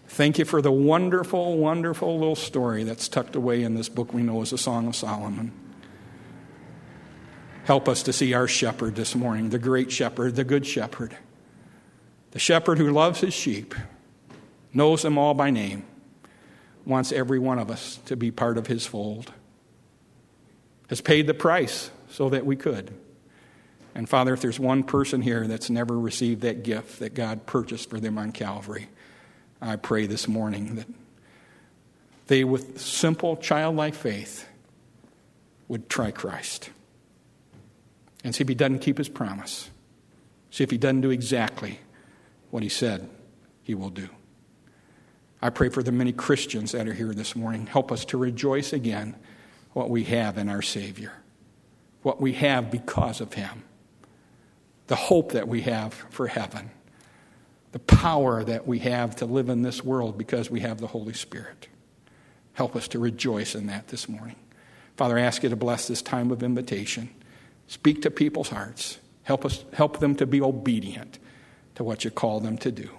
Thank 0.09 0.39
you 0.39 0.45
for 0.45 0.59
the 0.59 0.71
wonderful, 0.71 1.55
wonderful 1.57 2.17
little 2.17 2.35
story 2.35 2.83
that's 2.83 3.07
tucked 3.07 3.35
away 3.35 3.61
in 3.61 3.75
this 3.75 3.89
book 3.89 4.11
we 4.11 4.23
know 4.23 4.41
as 4.41 4.49
the 4.49 4.57
Song 4.57 4.87
of 4.87 4.95
Solomon. 4.95 5.51
Help 7.65 7.87
us 7.87 8.01
to 8.03 8.11
see 8.11 8.33
our 8.33 8.47
shepherd 8.47 8.95
this 8.95 9.13
morning, 9.13 9.49
the 9.49 9.59
great 9.59 9.91
shepherd, 9.91 10.35
the 10.35 10.43
good 10.43 10.65
shepherd. 10.65 11.15
The 12.31 12.39
shepherd 12.39 12.79
who 12.79 12.89
loves 12.89 13.21
his 13.21 13.35
sheep, 13.35 13.75
knows 14.73 15.03
them 15.03 15.19
all 15.19 15.35
by 15.35 15.51
name, 15.51 15.85
wants 16.85 17.11
every 17.11 17.37
one 17.37 17.59
of 17.59 17.69
us 17.69 17.99
to 18.05 18.17
be 18.17 18.31
part 18.31 18.57
of 18.57 18.65
his 18.65 18.87
fold, 18.87 19.31
has 20.89 21.01
paid 21.01 21.27
the 21.27 21.35
price 21.35 21.91
so 22.09 22.29
that 22.29 22.47
we 22.47 22.55
could. 22.55 22.91
And 23.93 24.09
Father, 24.09 24.33
if 24.33 24.41
there's 24.41 24.59
one 24.59 24.81
person 24.81 25.21
here 25.21 25.45
that's 25.45 25.69
never 25.69 25.97
received 25.97 26.41
that 26.41 26.63
gift 26.63 26.97
that 26.99 27.13
God 27.13 27.45
purchased 27.45 27.91
for 27.91 27.99
them 27.99 28.17
on 28.17 28.31
Calvary, 28.31 28.89
I 29.61 29.75
pray 29.75 30.05
this 30.05 30.27
morning 30.27 30.75
that 30.75 30.87
they, 32.27 32.43
with 32.43 32.79
simple 32.79 33.35
childlike 33.35 33.95
faith, 33.95 34.47
would 35.67 35.89
try 35.89 36.11
Christ. 36.11 36.69
And 38.23 38.35
see 38.35 38.41
if 38.41 38.47
he 38.47 38.55
doesn't 38.55 38.79
keep 38.79 38.97
his 38.97 39.09
promise. 39.09 39.69
See 40.51 40.63
if 40.63 40.71
he 40.71 40.77
doesn't 40.77 41.01
do 41.01 41.09
exactly 41.09 41.79
what 42.51 42.63
he 42.63 42.69
said 42.69 43.09
he 43.63 43.75
will 43.75 43.89
do. 43.89 44.09
I 45.41 45.49
pray 45.49 45.69
for 45.69 45.81
the 45.81 45.91
many 45.91 46.11
Christians 46.11 46.73
that 46.73 46.87
are 46.87 46.93
here 46.93 47.13
this 47.13 47.35
morning. 47.35 47.65
Help 47.65 47.91
us 47.91 48.03
to 48.05 48.17
rejoice 48.17 48.73
again 48.73 49.15
what 49.73 49.89
we 49.89 50.03
have 50.05 50.37
in 50.37 50.49
our 50.49 50.61
Savior, 50.61 51.13
what 52.01 52.19
we 52.19 52.33
have 52.33 52.71
because 52.71 53.21
of 53.21 53.33
him, 53.33 53.63
the 54.87 54.95
hope 54.95 55.31
that 55.31 55.47
we 55.47 55.61
have 55.61 55.93
for 56.09 56.27
heaven, 56.27 56.71
the 57.71 57.79
power 57.79 58.43
that 58.43 58.67
we 58.67 58.79
have 58.79 59.15
to 59.17 59.25
live 59.25 59.49
in 59.49 59.61
this 59.61 59.83
world 59.83 60.17
because 60.17 60.49
we 60.49 60.61
have 60.61 60.79
the 60.79 60.87
Holy 60.87 61.13
Spirit. 61.13 61.67
Help 62.53 62.75
us 62.75 62.87
to 62.89 62.99
rejoice 62.99 63.55
in 63.55 63.67
that 63.67 63.87
this 63.89 64.09
morning. 64.09 64.35
Father, 64.97 65.17
I 65.17 65.21
ask 65.21 65.43
you 65.43 65.49
to 65.49 65.55
bless 65.55 65.87
this 65.87 66.01
time 66.01 66.31
of 66.31 66.43
invitation. 66.43 67.09
Speak 67.67 68.01
to 68.01 68.11
people's 68.11 68.49
hearts. 68.49 68.97
Help 69.23 69.45
us 69.45 69.63
help 69.73 69.99
them 69.99 70.15
to 70.15 70.25
be 70.25 70.41
obedient 70.41 71.19
to 71.75 71.83
what 71.83 72.03
you 72.03 72.11
call 72.11 72.39
them 72.39 72.57
to 72.57 72.71
do. 72.71 72.89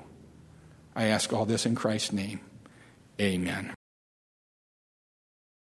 I 0.94 1.06
ask 1.06 1.32
all 1.32 1.44
this 1.44 1.66
in 1.66 1.74
Christ's 1.74 2.12
name. 2.12 2.40
Amen. 3.20 3.74